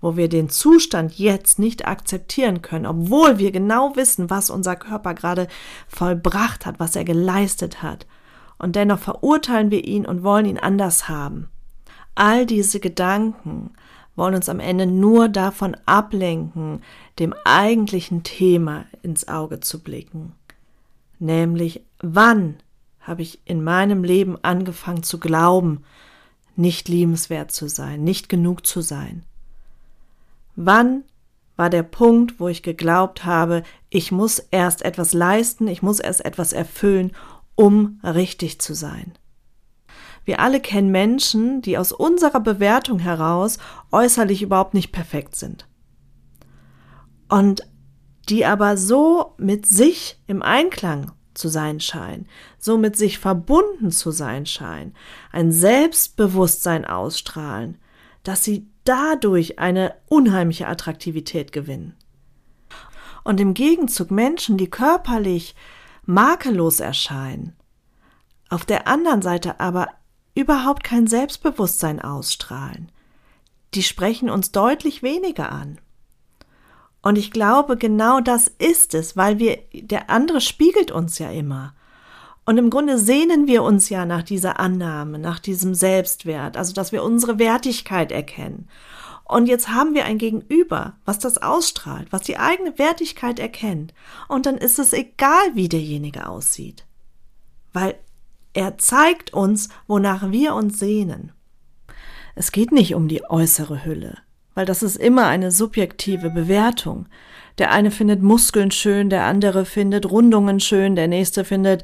wo 0.00 0.16
wir 0.16 0.28
den 0.28 0.48
Zustand 0.48 1.18
jetzt 1.18 1.58
nicht 1.58 1.86
akzeptieren 1.86 2.62
können, 2.62 2.86
obwohl 2.86 3.38
wir 3.38 3.50
genau 3.50 3.96
wissen, 3.96 4.30
was 4.30 4.50
unser 4.50 4.76
Körper 4.76 5.14
gerade 5.14 5.48
vollbracht 5.88 6.64
hat, 6.64 6.78
was 6.78 6.94
er 6.94 7.04
geleistet 7.04 7.82
hat. 7.82 8.06
Und 8.58 8.76
dennoch 8.76 9.00
verurteilen 9.00 9.70
wir 9.70 9.84
ihn 9.84 10.06
und 10.06 10.22
wollen 10.22 10.46
ihn 10.46 10.58
anders 10.58 11.08
haben. 11.08 11.48
All 12.14 12.46
diese 12.46 12.78
Gedanken 12.78 13.70
wollen 14.16 14.34
uns 14.34 14.48
am 14.48 14.60
Ende 14.60 14.86
nur 14.86 15.28
davon 15.28 15.76
ablenken, 15.86 16.82
dem 17.18 17.34
eigentlichen 17.44 18.22
Thema 18.22 18.84
ins 19.02 19.28
Auge 19.28 19.60
zu 19.60 19.82
blicken 19.82 20.34
nämlich 21.20 21.84
wann 22.00 22.56
habe 23.00 23.22
ich 23.22 23.40
in 23.44 23.62
meinem 23.62 24.04
Leben 24.04 24.36
angefangen 24.42 25.02
zu 25.02 25.18
glauben, 25.18 25.84
nicht 26.56 26.88
liebenswert 26.88 27.50
zu 27.52 27.68
sein, 27.68 28.04
nicht 28.04 28.28
genug 28.28 28.66
zu 28.66 28.80
sein? 28.80 29.24
Wann 30.56 31.04
war 31.56 31.70
der 31.70 31.82
Punkt, 31.82 32.40
wo 32.40 32.48
ich 32.48 32.62
geglaubt 32.62 33.24
habe, 33.24 33.62
ich 33.88 34.12
muss 34.12 34.38
erst 34.38 34.82
etwas 34.82 35.12
leisten, 35.12 35.68
ich 35.68 35.82
muss 35.82 36.00
erst 36.00 36.24
etwas 36.24 36.52
erfüllen, 36.52 37.12
um 37.54 38.00
richtig 38.02 38.60
zu 38.60 38.74
sein? 38.74 39.12
Wir 40.24 40.40
alle 40.40 40.60
kennen 40.60 40.90
Menschen, 40.90 41.62
die 41.62 41.78
aus 41.78 41.92
unserer 41.92 42.40
Bewertung 42.40 42.98
heraus 42.98 43.58
äußerlich 43.90 44.42
überhaupt 44.42 44.74
nicht 44.74 44.92
perfekt 44.92 45.36
sind. 45.36 45.66
Und 47.28 47.62
die 48.30 48.46
aber 48.46 48.76
so 48.76 49.34
mit 49.38 49.66
sich 49.66 50.18
im 50.26 50.42
Einklang 50.42 51.12
zu 51.34 51.48
sein 51.48 51.80
scheinen, 51.80 52.28
so 52.58 52.78
mit 52.78 52.96
sich 52.96 53.18
verbunden 53.18 53.90
zu 53.90 54.12
sein 54.12 54.46
scheinen, 54.46 54.94
ein 55.32 55.52
Selbstbewusstsein 55.52 56.84
ausstrahlen, 56.84 57.78
dass 58.22 58.44
sie 58.44 58.68
dadurch 58.84 59.58
eine 59.58 59.94
unheimliche 60.06 60.68
Attraktivität 60.68 61.52
gewinnen. 61.52 61.96
Und 63.24 63.40
im 63.40 63.54
Gegenzug 63.54 64.10
Menschen, 64.10 64.56
die 64.56 64.70
körperlich 64.70 65.54
makellos 66.04 66.80
erscheinen, 66.80 67.56
auf 68.48 68.64
der 68.64 68.88
anderen 68.88 69.22
Seite 69.22 69.60
aber 69.60 69.88
überhaupt 70.34 70.84
kein 70.84 71.06
Selbstbewusstsein 71.06 72.00
ausstrahlen, 72.00 72.90
die 73.74 73.82
sprechen 73.82 74.30
uns 74.30 74.52
deutlich 74.52 75.02
weniger 75.02 75.52
an. 75.52 75.78
Und 77.02 77.16
ich 77.16 77.30
glaube, 77.30 77.76
genau 77.76 78.20
das 78.20 78.48
ist 78.58 78.94
es, 78.94 79.16
weil 79.16 79.38
wir, 79.38 79.58
der 79.72 80.10
andere 80.10 80.40
spiegelt 80.40 80.90
uns 80.90 81.18
ja 81.18 81.30
immer. 81.30 81.74
Und 82.44 82.58
im 82.58 82.68
Grunde 82.70 82.98
sehnen 82.98 83.46
wir 83.46 83.62
uns 83.62 83.88
ja 83.88 84.04
nach 84.04 84.22
dieser 84.22 84.58
Annahme, 84.60 85.18
nach 85.18 85.38
diesem 85.38 85.74
Selbstwert, 85.74 86.56
also 86.56 86.72
dass 86.72 86.92
wir 86.92 87.02
unsere 87.02 87.38
Wertigkeit 87.38 88.12
erkennen. 88.12 88.68
Und 89.24 89.46
jetzt 89.46 89.68
haben 89.68 89.94
wir 89.94 90.04
ein 90.04 90.18
Gegenüber, 90.18 90.94
was 91.04 91.20
das 91.20 91.38
ausstrahlt, 91.38 92.08
was 92.10 92.22
die 92.22 92.38
eigene 92.38 92.78
Wertigkeit 92.78 93.38
erkennt. 93.38 93.94
Und 94.26 94.46
dann 94.46 94.56
ist 94.58 94.78
es 94.78 94.92
egal, 94.92 95.54
wie 95.54 95.68
derjenige 95.68 96.28
aussieht. 96.28 96.84
Weil 97.72 97.94
er 98.52 98.78
zeigt 98.78 99.32
uns, 99.32 99.68
wonach 99.86 100.32
wir 100.32 100.54
uns 100.56 100.80
sehnen. 100.80 101.32
Es 102.34 102.50
geht 102.50 102.72
nicht 102.72 102.94
um 102.96 103.06
die 103.06 103.22
äußere 103.30 103.84
Hülle 103.84 104.18
weil 104.54 104.66
das 104.66 104.82
ist 104.82 104.96
immer 104.96 105.26
eine 105.26 105.50
subjektive 105.50 106.30
Bewertung. 106.30 107.06
Der 107.58 107.72
eine 107.72 107.90
findet 107.90 108.22
Muskeln 108.22 108.70
schön, 108.70 109.10
der 109.10 109.24
andere 109.24 109.64
findet 109.64 110.10
Rundungen 110.10 110.60
schön, 110.60 110.96
der 110.96 111.08
nächste 111.08 111.44
findet 111.44 111.82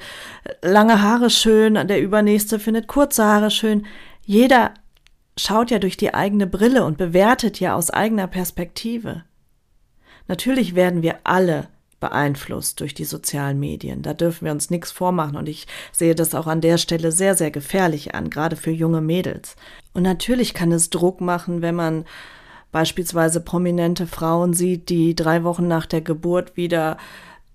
lange 0.63 1.03
Haare 1.03 1.29
schön, 1.29 1.75
der 1.75 2.01
übernächste 2.01 2.59
findet 2.59 2.87
kurze 2.87 3.25
Haare 3.25 3.51
schön. 3.51 3.87
Jeder 4.25 4.73
schaut 5.39 5.71
ja 5.71 5.79
durch 5.79 5.97
die 5.97 6.15
eigene 6.15 6.47
Brille 6.47 6.85
und 6.85 6.97
bewertet 6.97 7.61
ja 7.61 7.75
aus 7.75 7.91
eigener 7.91 8.27
Perspektive. 8.27 9.25
Natürlich 10.29 10.75
werden 10.75 11.03
wir 11.03 11.19
alle 11.25 11.69
beeinflusst 12.01 12.81
durch 12.81 12.95
die 12.95 13.05
sozialen 13.05 13.59
Medien. 13.59 14.03
Da 14.03 14.13
dürfen 14.13 14.45
wir 14.45 14.53
uns 14.53 14.71
nichts 14.71 14.91
vormachen 14.91 15.37
und 15.37 15.49
ich 15.49 15.67
sehe 15.93 16.15
das 16.15 16.35
auch 16.35 16.47
an 16.47 16.61
der 16.61 16.79
Stelle 16.79 17.11
sehr, 17.13 17.35
sehr 17.35 17.51
gefährlich 17.51 18.15
an, 18.15 18.31
gerade 18.31 18.57
für 18.57 18.71
junge 18.71 19.01
Mädels. 19.01 19.57
Und 19.95 20.03
natürlich 20.03 20.53
kann 20.53 20.73
es 20.73 20.91
Druck 20.91 21.21
machen, 21.21 21.63
wenn 21.63 21.75
man 21.75 22.05
beispielsweise 22.77 23.41
prominente 23.41 24.07
Frauen 24.07 24.53
sieht, 24.53 24.91
die 24.91 25.15
drei 25.15 25.45
Wochen 25.45 25.67
nach 25.67 25.87
der 25.87 26.03
Geburt 26.03 26.57
wieder 26.57 26.99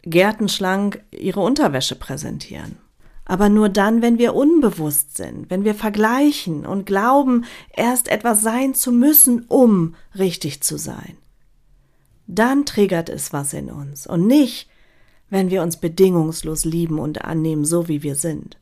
gärtenschlank 0.01 1.03
ihre 1.11 1.41
Unterwäsche 1.41 1.95
präsentieren. 1.95 2.77
Aber 3.25 3.47
nur 3.47 3.69
dann, 3.69 4.01
wenn 4.01 4.17
wir 4.17 4.33
unbewusst 4.33 5.15
sind, 5.15 5.49
wenn 5.49 5.63
wir 5.63 5.75
vergleichen 5.75 6.65
und 6.65 6.85
glauben, 6.85 7.45
erst 7.75 8.07
etwas 8.07 8.41
sein 8.41 8.73
zu 8.73 8.91
müssen, 8.91 9.45
um 9.47 9.95
richtig 10.17 10.61
zu 10.63 10.77
sein 10.77 11.17
dann 12.31 12.65
triggert 12.65 13.09
es 13.09 13.33
was 13.33 13.51
in 13.53 13.69
uns 13.69 14.07
und 14.07 14.25
nicht, 14.25 14.69
wenn 15.29 15.49
wir 15.49 15.61
uns 15.61 15.77
bedingungslos 15.77 16.63
lieben 16.65 16.97
und 16.97 17.23
annehmen, 17.25 17.65
so 17.65 17.87
wie 17.87 18.03
wir 18.03 18.15
sind. 18.15 18.57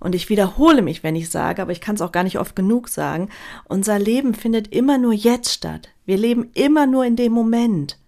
Und 0.00 0.14
ich 0.14 0.28
wiederhole 0.28 0.82
mich, 0.82 1.02
wenn 1.02 1.16
ich 1.16 1.30
sage, 1.30 1.60
aber 1.60 1.72
ich 1.72 1.80
kann 1.80 1.96
es 1.96 2.02
auch 2.02 2.12
gar 2.12 2.22
nicht 2.22 2.38
oft 2.38 2.54
genug 2.54 2.88
sagen, 2.88 3.30
unser 3.64 3.98
Leben 3.98 4.34
findet 4.34 4.68
immer 4.68 4.96
nur 4.96 5.12
jetzt 5.12 5.52
statt. 5.52 5.88
Wir 6.04 6.16
leben 6.16 6.50
immer 6.54 6.86
nur 6.86 7.04
in 7.04 7.16
dem 7.16 7.32
Moment. 7.32 7.98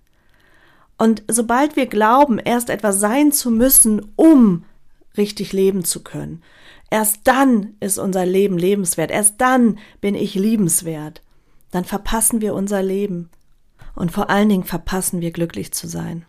Und 0.98 1.22
sobald 1.28 1.76
wir 1.76 1.86
glauben, 1.86 2.38
erst 2.38 2.70
etwas 2.70 3.00
sein 3.00 3.32
zu 3.32 3.50
müssen, 3.50 4.12
um 4.16 4.64
richtig 5.16 5.52
leben 5.52 5.84
zu 5.84 6.04
können, 6.04 6.42
erst 6.90 7.20
dann 7.24 7.74
ist 7.80 7.98
unser 7.98 8.26
Leben 8.26 8.58
lebenswert, 8.58 9.10
erst 9.10 9.40
dann 9.40 9.78
bin 10.00 10.14
ich 10.14 10.34
liebenswert, 10.34 11.22
dann 11.70 11.84
verpassen 11.84 12.40
wir 12.40 12.54
unser 12.54 12.82
Leben 12.82 13.30
und 13.94 14.12
vor 14.12 14.30
allen 14.30 14.48
Dingen 14.48 14.64
verpassen 14.64 15.20
wir 15.20 15.30
glücklich 15.30 15.72
zu 15.72 15.88
sein. 15.88 16.24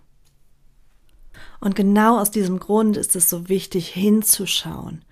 Und 1.60 1.76
genau 1.76 2.18
aus 2.18 2.32
diesem 2.32 2.60
Grund 2.60 2.98
ist 2.98 3.16
es 3.16 3.30
so 3.30 3.50
wichtig 3.50 3.90
hinzuschauen. 3.90 5.04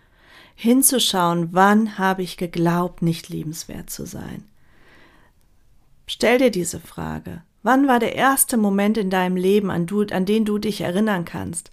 Hinzuschauen, 0.62 1.54
wann 1.54 1.98
habe 1.98 2.22
ich 2.22 2.36
geglaubt, 2.36 3.02
nicht 3.02 3.30
liebenswert 3.30 3.90
zu 3.90 4.06
sein. 4.06 4.44
Stell 6.06 6.38
dir 6.38 6.52
diese 6.52 6.82
Frage. 6.82 7.44
Wann 7.64 7.88
war 7.88 8.00
der 8.00 8.16
erste 8.16 8.58
Moment 8.58 8.98
in 8.98 9.10
deinem 9.10 9.38
Leben, 9.38 9.72
an, 9.72 9.86
du, 9.86 10.02
an 10.12 10.26
den 10.26 10.44
du 10.44 10.58
dich 10.58 10.82
erinnern 10.82 11.24
kannst, 11.24 11.72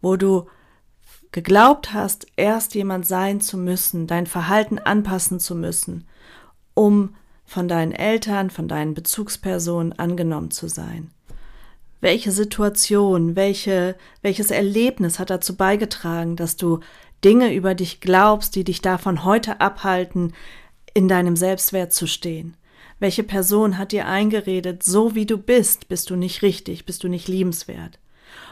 wo 0.00 0.14
du 0.14 0.46
geglaubt 1.32 1.94
hast, 1.94 2.28
erst 2.36 2.76
jemand 2.76 3.08
sein 3.08 3.40
zu 3.40 3.58
müssen, 3.58 4.06
dein 4.06 4.28
Verhalten 4.28 4.78
anpassen 4.78 5.40
zu 5.40 5.56
müssen, 5.56 6.06
um 6.74 7.16
von 7.44 7.66
deinen 7.66 7.90
Eltern, 7.90 8.50
von 8.50 8.68
deinen 8.68 8.94
Bezugspersonen 8.94 9.94
angenommen 9.94 10.52
zu 10.52 10.68
sein? 10.68 11.10
Welche 12.00 12.30
Situation, 12.30 13.34
welche, 13.34 13.96
welches 14.22 14.52
Erlebnis 14.52 15.18
hat 15.18 15.30
dazu 15.30 15.56
beigetragen, 15.56 16.36
dass 16.36 16.56
du 16.56 16.78
Dinge 17.24 17.54
über 17.54 17.74
dich 17.74 18.00
glaubst, 18.00 18.56
die 18.56 18.64
dich 18.64 18.82
davon 18.82 19.24
heute 19.24 19.60
abhalten, 19.60 20.32
in 20.94 21.08
deinem 21.08 21.36
Selbstwert 21.36 21.92
zu 21.92 22.06
stehen? 22.06 22.56
Welche 22.98 23.22
Person 23.22 23.78
hat 23.78 23.92
dir 23.92 24.06
eingeredet, 24.06 24.82
so 24.82 25.14
wie 25.14 25.26
du 25.26 25.38
bist, 25.38 25.88
bist 25.88 26.10
du 26.10 26.16
nicht 26.16 26.42
richtig, 26.42 26.86
bist 26.86 27.02
du 27.04 27.08
nicht 27.08 27.28
liebenswert? 27.28 27.98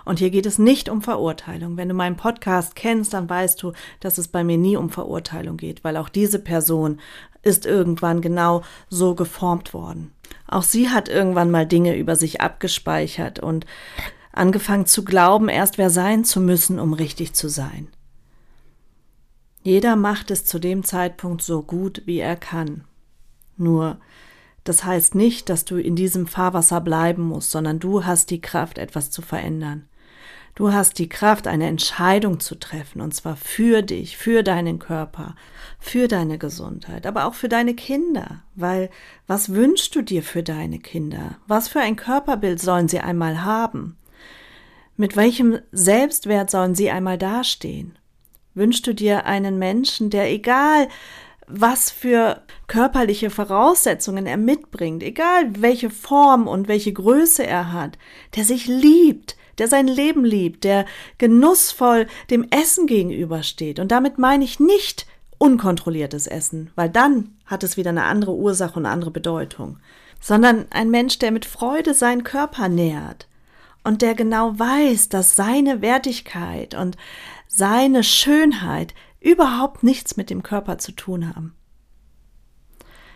Und 0.04 0.18
hier 0.18 0.30
geht 0.30 0.46
es 0.46 0.58
nicht 0.58 0.88
um 0.88 1.02
Verurteilung. 1.02 1.76
Wenn 1.76 1.88
du 1.88 1.94
meinen 1.94 2.16
Podcast 2.16 2.74
kennst, 2.74 3.14
dann 3.14 3.28
weißt 3.28 3.62
du, 3.62 3.72
dass 4.00 4.18
es 4.18 4.28
bei 4.28 4.44
mir 4.44 4.58
nie 4.58 4.76
um 4.76 4.90
Verurteilung 4.90 5.56
geht, 5.56 5.84
weil 5.84 5.96
auch 5.96 6.08
diese 6.08 6.38
Person 6.38 7.00
ist 7.42 7.66
irgendwann 7.66 8.20
genau 8.20 8.62
so 8.88 9.14
geformt 9.14 9.72
worden. 9.72 10.12
Auch 10.46 10.62
sie 10.62 10.90
hat 10.90 11.08
irgendwann 11.08 11.50
mal 11.50 11.66
Dinge 11.66 11.96
über 11.96 12.16
sich 12.16 12.40
abgespeichert 12.40 13.38
und 13.38 13.66
angefangen 14.32 14.86
zu 14.86 15.04
glauben, 15.04 15.48
erst 15.48 15.78
wer 15.78 15.90
sein 15.90 16.24
zu 16.24 16.40
müssen, 16.40 16.78
um 16.78 16.92
richtig 16.92 17.34
zu 17.34 17.48
sein. 17.48 17.88
Jeder 19.62 19.96
macht 19.96 20.30
es 20.30 20.44
zu 20.44 20.58
dem 20.58 20.84
Zeitpunkt 20.84 21.42
so 21.42 21.62
gut, 21.62 22.02
wie 22.06 22.18
er 22.18 22.36
kann. 22.36 22.84
Nur, 23.56 23.98
das 24.64 24.84
heißt 24.84 25.14
nicht, 25.14 25.48
dass 25.48 25.64
du 25.64 25.76
in 25.76 25.96
diesem 25.96 26.26
Fahrwasser 26.26 26.80
bleiben 26.80 27.22
musst, 27.22 27.50
sondern 27.50 27.78
du 27.78 28.04
hast 28.04 28.30
die 28.30 28.40
Kraft, 28.40 28.78
etwas 28.78 29.10
zu 29.10 29.20
verändern. 29.20 29.86
Du 30.54 30.72
hast 30.72 30.98
die 30.98 31.08
Kraft, 31.08 31.46
eine 31.46 31.68
Entscheidung 31.68 32.40
zu 32.40 32.58
treffen, 32.58 33.00
und 33.00 33.14
zwar 33.14 33.36
für 33.36 33.82
dich, 33.82 34.16
für 34.16 34.42
deinen 34.42 34.78
Körper, 34.78 35.36
für 35.78 36.08
deine 36.08 36.38
Gesundheit, 36.38 37.06
aber 37.06 37.26
auch 37.26 37.34
für 37.34 37.48
deine 37.48 37.74
Kinder, 37.74 38.42
weil 38.56 38.90
was 39.26 39.50
wünschst 39.54 39.94
du 39.94 40.02
dir 40.02 40.22
für 40.22 40.42
deine 40.42 40.78
Kinder? 40.78 41.38
Was 41.46 41.68
für 41.68 41.80
ein 41.80 41.96
Körperbild 41.96 42.60
sollen 42.60 42.88
sie 42.88 43.00
einmal 43.00 43.44
haben? 43.44 43.96
Mit 44.96 45.16
welchem 45.16 45.60
Selbstwert 45.70 46.50
sollen 46.50 46.74
sie 46.74 46.90
einmal 46.90 47.16
dastehen? 47.16 47.98
Wünschst 48.54 48.86
du 48.86 48.94
dir 48.94 49.26
einen 49.26 49.58
Menschen, 49.58 50.10
der 50.10 50.30
egal 50.30 50.88
was 51.52 51.90
für 51.90 52.42
körperliche 52.68 53.30
Voraussetzungen 53.30 54.26
er 54.26 54.36
mitbringt, 54.36 55.02
egal 55.02 55.50
welche 55.60 55.90
Form 55.90 56.46
und 56.46 56.68
welche 56.68 56.92
Größe 56.92 57.44
er 57.44 57.72
hat, 57.72 57.98
der 58.36 58.44
sich 58.44 58.66
liebt, 58.66 59.36
der 59.58 59.68
sein 59.68 59.88
Leben 59.88 60.24
liebt, 60.24 60.64
der 60.64 60.86
genussvoll 61.18 62.06
dem 62.30 62.46
Essen 62.50 62.86
gegenübersteht. 62.86 63.78
Und 63.78 63.90
damit 63.90 64.18
meine 64.18 64.44
ich 64.44 64.60
nicht 64.60 65.06
unkontrolliertes 65.38 66.26
Essen, 66.26 66.70
weil 66.76 66.88
dann 66.88 67.34
hat 67.46 67.64
es 67.64 67.76
wieder 67.76 67.90
eine 67.90 68.04
andere 68.04 68.34
Ursache 68.34 68.78
und 68.78 68.86
eine 68.86 68.94
andere 68.94 69.10
Bedeutung, 69.10 69.78
sondern 70.20 70.66
ein 70.70 70.90
Mensch, 70.90 71.18
der 71.18 71.30
mit 71.32 71.46
Freude 71.46 71.94
seinen 71.94 72.24
Körper 72.24 72.68
nährt 72.68 73.26
und 73.82 74.02
der 74.02 74.14
genau 74.14 74.58
weiß, 74.58 75.08
dass 75.08 75.36
seine 75.36 75.80
Wertigkeit 75.80 76.74
und 76.74 76.96
seine 77.52 78.04
Schönheit 78.04 78.94
überhaupt 79.18 79.82
nichts 79.82 80.16
mit 80.16 80.30
dem 80.30 80.42
Körper 80.42 80.78
zu 80.78 80.92
tun 80.92 81.34
haben. 81.34 81.54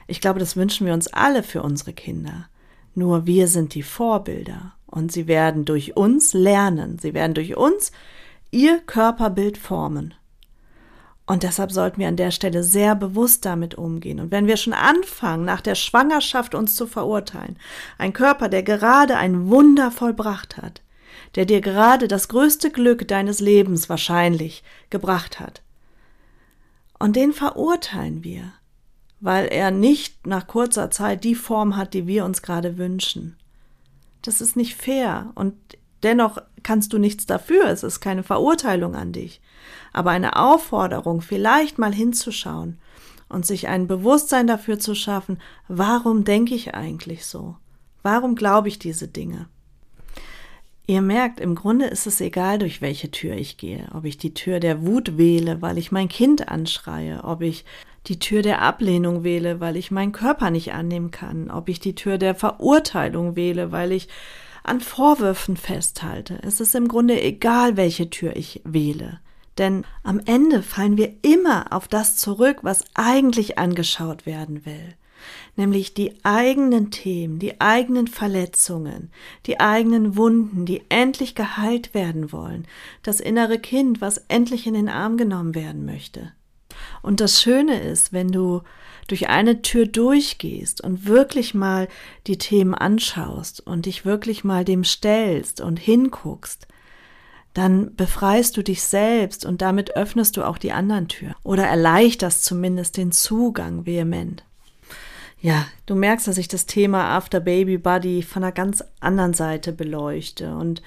Ich 0.06 0.20
glaube, 0.20 0.40
das 0.40 0.56
wünschen 0.56 0.86
wir 0.86 0.92
uns 0.92 1.06
alle 1.06 1.42
für 1.42 1.62
unsere 1.62 1.92
Kinder. 1.92 2.48
Nur 2.94 3.26
wir 3.26 3.48
sind 3.48 3.74
die 3.74 3.82
Vorbilder 3.82 4.74
und 4.86 5.12
sie 5.12 5.28
werden 5.28 5.64
durch 5.64 5.96
uns 5.96 6.34
lernen, 6.34 6.98
sie 6.98 7.14
werden 7.14 7.34
durch 7.34 7.56
uns 7.56 7.92
ihr 8.50 8.80
Körperbild 8.80 9.56
formen. 9.56 10.14
Und 11.26 11.42
deshalb 11.42 11.72
sollten 11.72 12.00
wir 12.00 12.08
an 12.08 12.16
der 12.16 12.32
Stelle 12.32 12.62
sehr 12.62 12.94
bewusst 12.94 13.46
damit 13.46 13.76
umgehen. 13.76 14.20
Und 14.20 14.30
wenn 14.30 14.46
wir 14.46 14.58
schon 14.58 14.74
anfangen, 14.74 15.44
nach 15.44 15.62
der 15.62 15.74
Schwangerschaft 15.74 16.54
uns 16.54 16.74
zu 16.74 16.86
verurteilen, 16.86 17.56
ein 17.96 18.12
Körper, 18.12 18.48
der 18.48 18.62
gerade 18.62 19.16
ein 19.16 19.48
Wunder 19.48 19.90
vollbracht 19.90 20.58
hat, 20.58 20.82
der 21.34 21.46
dir 21.46 21.60
gerade 21.60 22.08
das 22.08 22.28
größte 22.28 22.70
Glück 22.70 23.06
deines 23.08 23.40
Lebens 23.40 23.88
wahrscheinlich 23.88 24.62
gebracht 24.90 25.40
hat, 25.40 25.62
und 26.98 27.16
den 27.16 27.32
verurteilen 27.32 28.24
wir, 28.24 28.52
weil 29.20 29.46
er 29.46 29.70
nicht 29.70 30.26
nach 30.26 30.46
kurzer 30.46 30.90
Zeit 30.90 31.24
die 31.24 31.34
Form 31.34 31.76
hat, 31.76 31.92
die 31.92 32.06
wir 32.06 32.24
uns 32.24 32.40
gerade 32.40 32.78
wünschen. 32.78 33.36
Das 34.22 34.40
ist 34.40 34.56
nicht 34.56 34.74
fair 34.74 35.30
und 35.34 35.54
dennoch 36.02 36.38
kannst 36.62 36.92
du 36.92 36.98
nichts 36.98 37.26
dafür, 37.26 37.66
es 37.66 37.82
ist 37.82 38.00
keine 38.00 38.22
Verurteilung 38.22 38.94
an 38.94 39.12
dich, 39.12 39.42
aber 39.92 40.10
eine 40.10 40.36
Aufforderung, 40.36 41.20
vielleicht 41.20 41.78
mal 41.78 41.92
hinzuschauen 41.92 42.78
und 43.28 43.44
sich 43.44 43.68
ein 43.68 43.86
Bewusstsein 43.86 44.46
dafür 44.46 44.78
zu 44.78 44.94
schaffen, 44.94 45.38
warum 45.68 46.24
denke 46.24 46.54
ich 46.54 46.74
eigentlich 46.74 47.26
so? 47.26 47.56
Warum 48.02 48.34
glaube 48.34 48.68
ich 48.68 48.78
diese 48.78 49.08
Dinge? 49.08 49.48
Ihr 50.86 51.00
merkt, 51.00 51.40
im 51.40 51.54
Grunde 51.54 51.86
ist 51.86 52.06
es 52.06 52.20
egal, 52.20 52.58
durch 52.58 52.82
welche 52.82 53.10
Tür 53.10 53.34
ich 53.34 53.56
gehe, 53.56 53.88
ob 53.94 54.04
ich 54.04 54.18
die 54.18 54.34
Tür 54.34 54.60
der 54.60 54.84
Wut 54.84 55.16
wähle, 55.16 55.62
weil 55.62 55.78
ich 55.78 55.92
mein 55.92 56.08
Kind 56.08 56.48
anschreie, 56.48 57.24
ob 57.24 57.40
ich 57.40 57.64
die 58.06 58.18
Tür 58.18 58.42
der 58.42 58.60
Ablehnung 58.60 59.24
wähle, 59.24 59.60
weil 59.60 59.76
ich 59.76 59.90
meinen 59.90 60.12
Körper 60.12 60.50
nicht 60.50 60.74
annehmen 60.74 61.10
kann, 61.10 61.50
ob 61.50 61.70
ich 61.70 61.80
die 61.80 61.94
Tür 61.94 62.18
der 62.18 62.34
Verurteilung 62.34 63.34
wähle, 63.34 63.72
weil 63.72 63.92
ich 63.92 64.08
an 64.62 64.82
Vorwürfen 64.82 65.56
festhalte. 65.56 66.38
Es 66.42 66.60
ist 66.60 66.74
im 66.74 66.88
Grunde 66.88 67.20
egal, 67.20 67.78
welche 67.78 68.10
Tür 68.10 68.36
ich 68.36 68.60
wähle. 68.64 69.20
Denn 69.56 69.86
am 70.02 70.20
Ende 70.26 70.62
fallen 70.62 70.98
wir 70.98 71.14
immer 71.22 71.72
auf 71.72 71.88
das 71.88 72.18
zurück, 72.18 72.58
was 72.60 72.84
eigentlich 72.92 73.56
angeschaut 73.56 74.26
werden 74.26 74.66
will 74.66 74.96
nämlich 75.56 75.94
die 75.94 76.14
eigenen 76.24 76.90
Themen, 76.90 77.38
die 77.38 77.60
eigenen 77.60 78.06
Verletzungen, 78.06 79.10
die 79.46 79.60
eigenen 79.60 80.16
Wunden, 80.16 80.66
die 80.66 80.82
endlich 80.88 81.34
geheilt 81.34 81.94
werden 81.94 82.32
wollen, 82.32 82.66
das 83.02 83.20
innere 83.20 83.58
Kind, 83.58 84.00
was 84.00 84.18
endlich 84.28 84.66
in 84.66 84.74
den 84.74 84.88
Arm 84.88 85.16
genommen 85.16 85.54
werden 85.54 85.84
möchte. 85.84 86.32
Und 87.02 87.20
das 87.20 87.42
Schöne 87.42 87.80
ist, 87.80 88.12
wenn 88.12 88.28
du 88.28 88.62
durch 89.06 89.28
eine 89.28 89.62
Tür 89.62 89.86
durchgehst 89.86 90.80
und 90.80 91.06
wirklich 91.06 91.54
mal 91.54 91.88
die 92.26 92.38
Themen 92.38 92.74
anschaust 92.74 93.60
und 93.66 93.86
dich 93.86 94.04
wirklich 94.04 94.44
mal 94.44 94.64
dem 94.64 94.84
stellst 94.84 95.60
und 95.60 95.78
hinguckst, 95.78 96.66
dann 97.52 97.94
befreist 97.94 98.56
du 98.56 98.62
dich 98.62 98.82
selbst 98.82 99.44
und 99.44 99.62
damit 99.62 99.96
öffnest 99.96 100.36
du 100.36 100.42
auch 100.42 100.58
die 100.58 100.72
anderen 100.72 101.08
Türen 101.08 101.34
oder 101.44 101.64
erleichterst 101.64 102.44
zumindest 102.44 102.96
den 102.96 103.12
Zugang 103.12 103.86
vehement. 103.86 104.44
Ja, 105.44 105.66
du 105.84 105.94
merkst, 105.94 106.26
dass 106.26 106.38
ich 106.38 106.48
das 106.48 106.64
Thema 106.64 107.04
After 107.14 107.38
Baby 107.38 107.76
Body 107.76 108.22
von 108.22 108.42
einer 108.42 108.50
ganz 108.50 108.82
anderen 109.00 109.34
Seite 109.34 109.72
beleuchte 109.72 110.56
und 110.56 110.80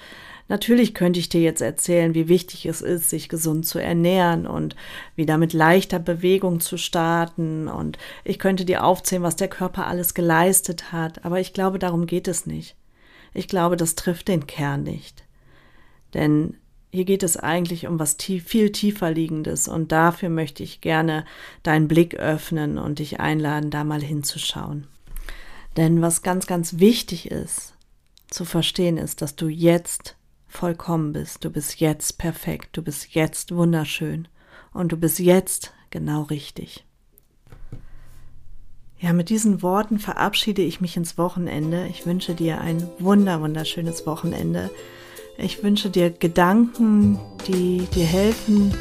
Natürlich 0.48 0.94
könnte 0.94 1.20
ich 1.20 1.28
dir 1.28 1.42
jetzt 1.42 1.60
erzählen, 1.60 2.14
wie 2.14 2.26
wichtig 2.26 2.64
es 2.64 2.80
ist, 2.80 3.10
sich 3.10 3.28
gesund 3.28 3.66
zu 3.66 3.78
ernähren 3.78 4.46
und 4.46 4.76
wieder 5.14 5.36
mit 5.36 5.52
leichter 5.52 5.98
Bewegung 5.98 6.60
zu 6.60 6.78
starten. 6.78 7.68
Und 7.68 7.98
ich 8.24 8.38
könnte 8.38 8.64
dir 8.64 8.82
aufzählen, 8.82 9.22
was 9.22 9.36
der 9.36 9.48
Körper 9.48 9.86
alles 9.86 10.14
geleistet 10.14 10.90
hat. 10.90 11.22
Aber 11.26 11.38
ich 11.38 11.52
glaube, 11.52 11.78
darum 11.78 12.06
geht 12.06 12.28
es 12.28 12.46
nicht. 12.46 12.76
Ich 13.34 13.46
glaube, 13.46 13.76
das 13.76 13.94
trifft 13.94 14.28
den 14.28 14.46
Kern 14.46 14.84
nicht. 14.84 15.22
Denn 16.14 16.56
hier 16.90 17.04
geht 17.04 17.22
es 17.22 17.36
eigentlich 17.36 17.86
um 17.86 17.98
was 17.98 18.16
tief, 18.16 18.44
viel 18.44 18.72
tiefer 18.72 19.10
liegendes 19.10 19.68
und 19.68 19.92
dafür 19.92 20.28
möchte 20.28 20.62
ich 20.62 20.80
gerne 20.80 21.24
deinen 21.62 21.88
Blick 21.88 22.14
öffnen 22.14 22.78
und 22.78 22.98
dich 22.98 23.20
einladen, 23.20 23.70
da 23.70 23.84
mal 23.84 24.02
hinzuschauen. 24.02 24.86
Denn 25.76 26.02
was 26.02 26.22
ganz, 26.22 26.46
ganz 26.46 26.78
wichtig 26.78 27.30
ist 27.30 27.74
zu 28.30 28.44
verstehen 28.44 28.96
ist, 28.98 29.22
dass 29.22 29.36
du 29.36 29.48
jetzt 29.48 30.16
vollkommen 30.46 31.12
bist. 31.12 31.44
Du 31.44 31.50
bist 31.50 31.80
jetzt 31.80 32.18
perfekt. 32.18 32.70
Du 32.72 32.82
bist 32.82 33.14
jetzt 33.14 33.54
wunderschön. 33.54 34.28
Und 34.72 34.92
du 34.92 34.96
bist 34.96 35.18
jetzt 35.18 35.72
genau 35.90 36.22
richtig. 36.22 36.84
Ja, 38.98 39.12
mit 39.12 39.28
diesen 39.28 39.62
Worten 39.62 39.98
verabschiede 39.98 40.62
ich 40.62 40.80
mich 40.80 40.96
ins 40.96 41.16
Wochenende. 41.16 41.86
Ich 41.88 42.04
wünsche 42.04 42.34
dir 42.34 42.60
ein 42.60 42.88
wunder, 42.98 43.40
wunderschönes 43.40 44.06
Wochenende. 44.06 44.70
Ich 45.40 45.62
wünsche 45.62 45.88
dir 45.88 46.10
Gedanken, 46.10 47.16
die 47.46 47.86
dir 47.94 48.04
helfen, 48.04 48.74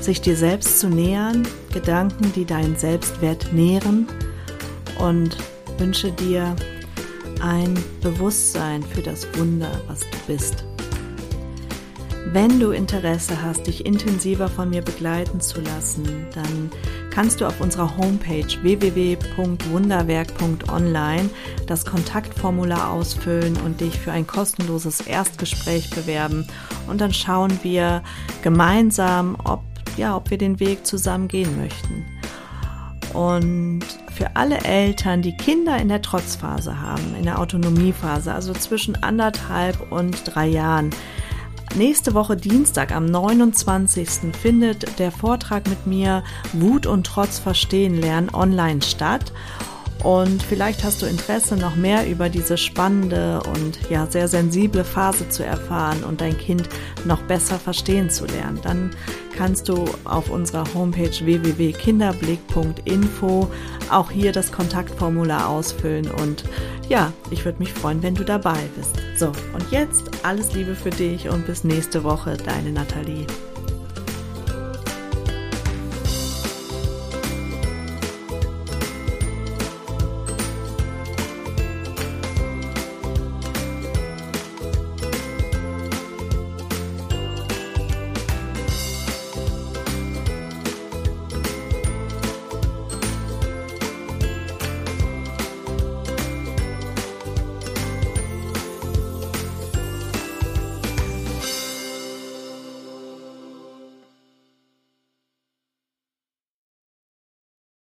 sich 0.00 0.20
dir 0.20 0.36
selbst 0.36 0.78
zu 0.78 0.88
nähern, 0.88 1.42
Gedanken, 1.72 2.32
die 2.36 2.44
deinen 2.44 2.76
Selbstwert 2.76 3.52
nähren 3.52 4.06
und 5.00 5.36
wünsche 5.76 6.12
dir 6.12 6.54
ein 7.40 7.74
Bewusstsein 8.00 8.84
für 8.84 9.02
das 9.02 9.26
Wunder, 9.36 9.72
was 9.88 10.00
du 10.02 10.18
bist. 10.28 10.64
Wenn 12.26 12.60
du 12.60 12.70
Interesse 12.70 13.42
hast, 13.42 13.66
dich 13.66 13.84
intensiver 13.84 14.46
von 14.46 14.70
mir 14.70 14.82
begleiten 14.82 15.40
zu 15.40 15.60
lassen, 15.62 16.26
dann 16.32 16.70
kannst 17.14 17.40
du 17.40 17.46
auf 17.46 17.60
unserer 17.60 17.96
Homepage 17.96 18.48
www.wunderwerk.online 18.62 21.30
das 21.66 21.84
Kontaktformular 21.84 22.90
ausfüllen 22.90 23.56
und 23.64 23.80
dich 23.80 23.96
für 23.98 24.10
ein 24.10 24.26
kostenloses 24.26 25.00
Erstgespräch 25.00 25.90
bewerben. 25.90 26.48
Und 26.88 27.00
dann 27.00 27.14
schauen 27.14 27.56
wir 27.62 28.02
gemeinsam, 28.42 29.36
ob, 29.44 29.62
ja, 29.96 30.16
ob 30.16 30.30
wir 30.30 30.38
den 30.38 30.58
Weg 30.58 30.84
zusammen 30.86 31.28
gehen 31.28 31.56
möchten. 31.56 32.04
Und 33.12 33.84
für 34.12 34.34
alle 34.34 34.58
Eltern, 34.58 35.22
die 35.22 35.36
Kinder 35.36 35.78
in 35.78 35.88
der 35.88 36.02
Trotzphase 36.02 36.80
haben, 36.80 37.14
in 37.16 37.22
der 37.22 37.38
Autonomiephase, 37.38 38.34
also 38.34 38.52
zwischen 38.54 39.00
anderthalb 39.04 39.92
und 39.92 40.16
drei 40.24 40.48
Jahren, 40.48 40.90
Nächste 41.76 42.14
Woche 42.14 42.36
Dienstag 42.36 42.94
am 42.94 43.06
29. 43.06 44.32
findet 44.40 45.00
der 45.00 45.10
Vortrag 45.10 45.68
mit 45.68 45.88
mir 45.88 46.22
Wut 46.52 46.86
und 46.86 47.04
Trotz 47.04 47.40
verstehen 47.40 48.00
lernen 48.00 48.32
online 48.32 48.80
statt. 48.80 49.32
Und 50.04 50.40
vielleicht 50.42 50.84
hast 50.84 51.02
du 51.02 51.06
Interesse, 51.06 51.56
noch 51.56 51.76
mehr 51.76 52.06
über 52.06 52.28
diese 52.28 52.58
spannende 52.58 53.40
und 53.54 53.78
ja 53.88 54.06
sehr 54.06 54.28
sensible 54.28 54.84
Phase 54.84 55.30
zu 55.30 55.42
erfahren 55.44 56.04
und 56.04 56.20
dein 56.20 56.36
Kind 56.36 56.68
noch 57.06 57.22
besser 57.22 57.58
verstehen 57.58 58.10
zu 58.10 58.26
lernen. 58.26 58.60
Dann 58.62 58.90
kannst 59.34 59.66
du 59.68 59.86
auf 60.04 60.30
unserer 60.30 60.64
Homepage 60.74 61.24
www.kinderblick.info 61.24 63.48
auch 63.90 64.10
hier 64.10 64.32
das 64.32 64.52
Kontaktformular 64.52 65.48
ausfüllen 65.48 66.10
und 66.10 66.44
ja, 66.88 67.12
ich 67.30 67.44
würde 67.44 67.58
mich 67.58 67.72
freuen, 67.72 68.02
wenn 68.02 68.14
du 68.14 68.24
dabei 68.24 68.58
bist. 68.76 68.96
So, 69.16 69.26
und 69.26 69.70
jetzt 69.70 70.10
alles 70.24 70.54
Liebe 70.54 70.74
für 70.74 70.90
dich 70.90 71.28
und 71.28 71.46
bis 71.46 71.64
nächste 71.64 72.04
Woche, 72.04 72.36
deine 72.36 72.72
Nathalie. 72.72 73.26